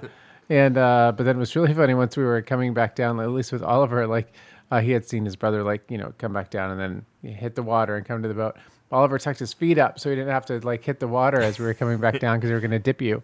and 0.50 0.78
uh 0.78 1.14
but 1.16 1.24
then 1.24 1.38
it 1.38 1.40
was 1.40 1.56
really 1.56 1.74
funny 1.74 1.94
once 1.94 2.18
we 2.18 2.24
were 2.24 2.42
coming 2.42 2.74
back 2.74 2.96
down 2.96 3.20
at 3.20 3.30
least 3.30 3.52
with 3.52 3.64
oliver 3.64 4.06
like 4.06 4.34
uh, 4.70 4.80
he 4.80 4.92
had 4.92 5.08
seen 5.08 5.24
his 5.26 5.36
brother 5.36 5.64
like 5.64 5.84
you 5.90 5.98
know 5.98 6.14
come 6.18 6.34
back 6.34 6.50
down 6.50 6.72
and 6.72 7.06
then 7.24 7.34
hit 7.34 7.56
the 7.56 7.64
water 7.64 7.96
and 7.96 8.06
come 8.06 8.22
to 8.22 8.28
the 8.28 8.34
boat 8.34 8.58
oliver 8.92 9.18
tucked 9.18 9.40
his 9.40 9.54
feet 9.54 9.78
up 9.78 10.00
so 10.00 10.10
he 10.10 10.16
didn't 10.16 10.32
have 10.32 10.46
to 10.46 10.60
like 10.60 10.84
hit 10.84 11.00
the 11.00 11.08
water 11.08 11.42
as 11.42 11.58
we 11.60 11.66
were 11.66 11.74
coming 11.74 11.98
back 11.98 12.20
down 12.26 12.38
because 12.38 12.50
we 12.50 12.54
were 12.54 12.60
going 12.60 12.72
to 12.72 12.80
dip 12.80 13.02
you 13.02 13.22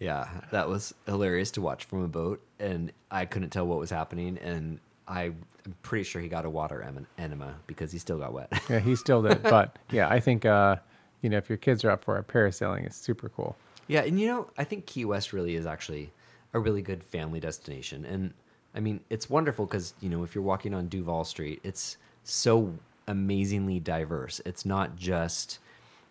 yeah, 0.00 0.28
that 0.50 0.68
was 0.68 0.92
hilarious 1.06 1.52
to 1.52 1.60
watch 1.62 1.84
from 1.84 2.02
a 2.02 2.08
boat, 2.08 2.42
and 2.58 2.92
I 3.12 3.26
couldn't 3.26 3.50
tell 3.50 3.64
what 3.64 3.78
was 3.78 3.90
happening, 3.90 4.38
and 4.38 4.80
I 5.06 5.22
I'm 5.64 5.74
pretty 5.82 6.02
sure 6.02 6.20
he 6.20 6.28
got 6.28 6.44
a 6.44 6.50
water 6.50 6.82
em- 6.82 7.06
enema 7.16 7.54
because 7.68 7.92
he 7.92 7.98
still 7.98 8.18
got 8.18 8.32
wet. 8.32 8.52
yeah 8.68 8.80
he 8.80 8.96
still 8.96 9.22
did 9.22 9.42
but 9.44 9.78
yeah 9.92 10.08
i 10.08 10.18
think 10.20 10.44
uh 10.44 10.76
you 11.22 11.30
know 11.30 11.38
if 11.38 11.48
your 11.48 11.56
kids 11.56 11.84
are 11.84 11.90
up 11.90 12.04
for 12.04 12.18
it 12.18 12.26
parasailing 12.26 12.86
is 12.86 12.94
super 12.96 13.28
cool 13.30 13.56
Yeah, 13.86 14.00
and 14.02 14.20
you 14.20 14.26
know, 14.26 14.48
I 14.58 14.64
think 14.64 14.84
Key 14.86 15.04
West 15.04 15.32
really 15.32 15.54
is 15.54 15.64
actually 15.64 16.10
a 16.52 16.58
really 16.58 16.82
good 16.82 17.02
family 17.04 17.38
destination. 17.40 18.04
And 18.04 18.34
I 18.74 18.80
mean, 18.80 19.00
it's 19.10 19.30
wonderful 19.30 19.64
because, 19.64 19.94
you 20.00 20.08
know, 20.10 20.24
if 20.24 20.34
you're 20.34 20.44
walking 20.44 20.74
on 20.74 20.88
Duval 20.88 21.24
Street, 21.24 21.60
it's 21.62 21.96
so 22.24 22.74
amazingly 23.06 23.80
diverse. 23.80 24.40
It's 24.44 24.64
not 24.64 24.96
just, 24.96 25.58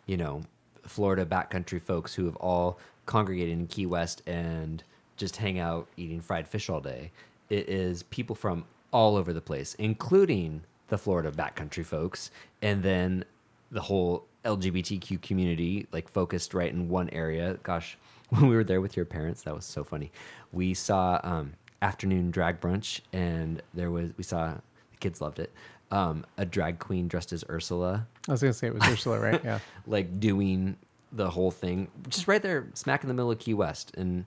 you 0.06 0.18
know, 0.18 0.44
Florida 0.86 1.26
backcountry 1.26 1.82
folks 1.82 2.14
who 2.14 2.26
have 2.26 2.36
all 2.38 2.80
congregated 3.06 3.54
in 3.54 3.68
Key 3.68 3.86
West 3.86 4.22
and 4.28 4.84
just 5.18 5.38
hang 5.38 5.60
out 5.60 5.88
eating 5.98 6.22
fried 6.22 6.48
fish 6.48 6.70
all 6.70 6.82
day. 6.82 7.12
It 7.50 7.70
is 7.70 8.04
people 8.04 8.36
from 8.36 8.66
all 8.92 9.16
over 9.16 9.34
the 9.34 9.42
place, 9.42 9.76
including 9.76 10.64
the 10.88 10.98
Florida 10.98 11.32
backcountry 11.32 11.86
folks, 11.86 12.32
and 12.62 12.84
then 12.84 13.26
the 13.72 13.82
whole 13.82 14.26
LGBTQ 14.46 15.22
community, 15.22 15.88
like 15.92 16.10
focused 16.10 16.54
right 16.54 16.72
in 16.72 16.90
one 16.90 17.10
area. 17.10 17.58
Gosh, 17.64 17.98
when 18.30 18.48
we 18.48 18.56
were 18.56 18.64
there 18.64 18.82
with 18.82 18.96
your 18.96 19.06
parents, 19.06 19.44
that 19.44 19.56
was 19.56 19.66
so 19.66 19.84
funny. 19.84 20.12
We 20.52 20.74
saw 20.74 21.20
um, 21.24 21.54
afternoon 21.82 22.32
drag 22.32 22.62
brunch, 22.62 23.02
and 23.12 23.62
there 23.74 23.92
was 23.92 24.12
we 24.18 24.24
saw 24.24 24.54
the 24.54 24.98
kids 25.00 25.22
loved 25.22 25.40
it. 25.40 25.52
Um, 25.94 26.26
a 26.38 26.46
drag 26.46 26.80
queen 26.80 27.08
dressed 27.08 27.32
as 27.34 27.44
Ursula, 27.50 28.08
i 28.28 28.32
was 28.32 28.42
going 28.42 28.52
to 28.52 28.58
say 28.58 28.66
it 28.68 28.74
was 28.74 28.84
ursula 28.86 29.20
right 29.20 29.40
yeah 29.44 29.60
like 29.86 30.20
doing 30.20 30.76
the 31.12 31.30
whole 31.30 31.52
thing 31.52 31.88
just 32.10 32.28
right 32.28 32.42
there 32.42 32.66
smack 32.74 33.04
in 33.04 33.08
the 33.10 33.14
middle 33.14 33.30
of 33.30 33.38
key 33.38 33.54
west 33.54 33.94
and 33.96 34.26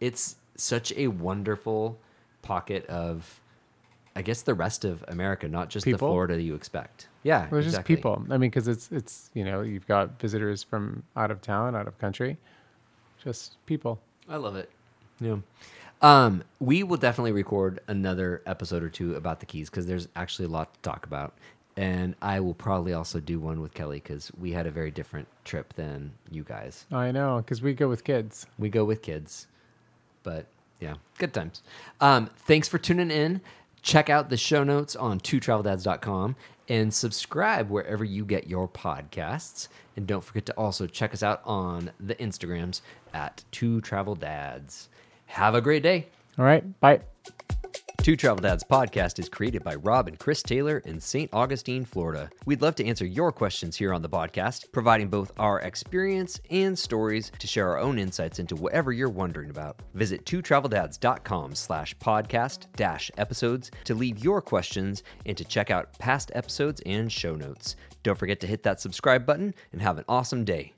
it's 0.00 0.36
such 0.56 0.92
a 0.96 1.06
wonderful 1.08 1.96
pocket 2.42 2.84
of 2.86 3.40
i 4.14 4.20
guess 4.20 4.42
the 4.42 4.52
rest 4.52 4.84
of 4.84 5.02
america 5.08 5.48
not 5.48 5.70
just 5.70 5.84
the 5.86 5.92
People? 5.92 6.08
florida 6.08 6.42
you 6.42 6.54
expect 6.54 7.08
yeah 7.22 7.48
Well, 7.50 7.60
it's 7.60 7.68
exactly. 7.68 7.94
just 7.96 8.02
people. 8.02 8.22
I 8.30 8.36
mean, 8.36 8.50
because 8.50 8.68
it's 8.68 8.92
it's 8.92 9.30
you 9.32 9.44
know 9.44 9.62
you've 9.62 9.86
got 9.86 10.20
visitors 10.20 10.62
from 10.62 11.02
out 11.16 11.30
of 11.30 11.40
town, 11.40 11.74
out 11.74 11.86
of 11.88 11.98
country, 11.98 12.36
just 13.24 13.56
people. 13.66 13.98
i 14.28 14.36
love 14.36 14.54
it 14.56 14.68
yeah 15.20 15.36
um 16.02 16.42
we 16.60 16.82
will 16.82 16.96
definitely 16.96 17.32
record 17.32 17.80
another 17.88 18.42
episode 18.46 18.82
or 18.82 18.88
two 18.88 19.14
about 19.14 19.40
the 19.40 19.46
keys 19.46 19.70
because 19.70 19.86
there's 19.86 20.08
actually 20.16 20.46
a 20.46 20.50
lot 20.50 20.72
to 20.74 20.80
talk 20.80 21.06
about. 21.06 21.34
And 21.78 22.14
i 22.22 22.40
will 22.40 22.54
probably 22.54 22.94
also 22.94 23.20
do 23.20 23.38
one 23.38 23.60
with 23.60 23.74
kelly 23.74 23.98
because 23.98 24.30
we 24.38 24.52
had 24.52 24.66
a 24.66 24.70
very 24.70 24.90
different 24.90 25.28
trip 25.44 25.74
than 25.74 26.12
you 26.30 26.42
guys. 26.42 26.86
I 26.90 27.12
know, 27.12 27.36
because 27.38 27.62
we 27.62 27.74
go 27.74 27.88
with 27.88 28.04
kids. 28.04 28.46
we 28.58 28.68
go 28.68 28.84
with 28.84 29.02
kids. 29.02 29.46
But 30.22 30.46
yeah 30.80 30.94
good 31.18 31.32
times. 31.32 31.62
Um, 32.00 32.30
thanks 32.36 32.68
for 32.68 32.78
tuning 32.78 33.10
in. 33.10 33.40
Check 33.82 34.10
out 34.10 34.30
the 34.30 34.36
show 34.36 34.64
notes 34.64 34.96
on 34.96 35.20
twotraveldads.com 35.20 36.34
and 36.68 36.92
subscribe 36.92 37.70
wherever 37.70 38.04
you 38.04 38.24
get 38.24 38.48
your 38.48 38.68
podcasts. 38.68 39.68
And 39.96 40.06
don't 40.06 40.24
forget 40.24 40.44
to 40.46 40.52
also 40.54 40.86
check 40.86 41.14
us 41.14 41.22
out 41.22 41.40
on 41.44 41.92
the 42.00 42.16
instagrams 42.16 42.80
at 43.14 43.44
two 43.52 43.80
travel 43.80 44.14
dads 44.14 44.88
have 45.26 45.54
a 45.54 45.60
great 45.60 45.82
day 45.82 46.06
All 46.38 46.44
right, 46.44 46.80
bye. 46.80 47.00
Two 48.06 48.14
Travel 48.14 48.40
Dads 48.40 48.62
podcast 48.62 49.18
is 49.18 49.28
created 49.28 49.64
by 49.64 49.74
Rob 49.74 50.06
and 50.06 50.16
Chris 50.16 50.40
Taylor 50.40 50.78
in 50.84 51.00
St. 51.00 51.28
Augustine, 51.32 51.84
Florida. 51.84 52.30
We'd 52.44 52.62
love 52.62 52.76
to 52.76 52.86
answer 52.86 53.04
your 53.04 53.32
questions 53.32 53.74
here 53.74 53.92
on 53.92 54.00
the 54.00 54.08
podcast, 54.08 54.70
providing 54.70 55.08
both 55.08 55.32
our 55.40 55.58
experience 55.62 56.38
and 56.48 56.78
stories 56.78 57.32
to 57.40 57.48
share 57.48 57.68
our 57.68 57.78
own 57.78 57.98
insights 57.98 58.38
into 58.38 58.54
whatever 58.54 58.92
you're 58.92 59.08
wondering 59.08 59.50
about. 59.50 59.80
Visit 59.94 60.24
twotraveldads.com 60.24 61.56
slash 61.56 61.96
podcast 61.96 62.66
dash 62.76 63.10
episodes 63.18 63.72
to 63.82 63.96
leave 63.96 64.22
your 64.22 64.40
questions 64.40 65.02
and 65.24 65.36
to 65.36 65.44
check 65.44 65.72
out 65.72 65.98
past 65.98 66.30
episodes 66.36 66.80
and 66.86 67.10
show 67.10 67.34
notes. 67.34 67.74
Don't 68.04 68.16
forget 68.16 68.38
to 68.38 68.46
hit 68.46 68.62
that 68.62 68.80
subscribe 68.80 69.26
button 69.26 69.52
and 69.72 69.82
have 69.82 69.98
an 69.98 70.04
awesome 70.08 70.44
day. 70.44 70.75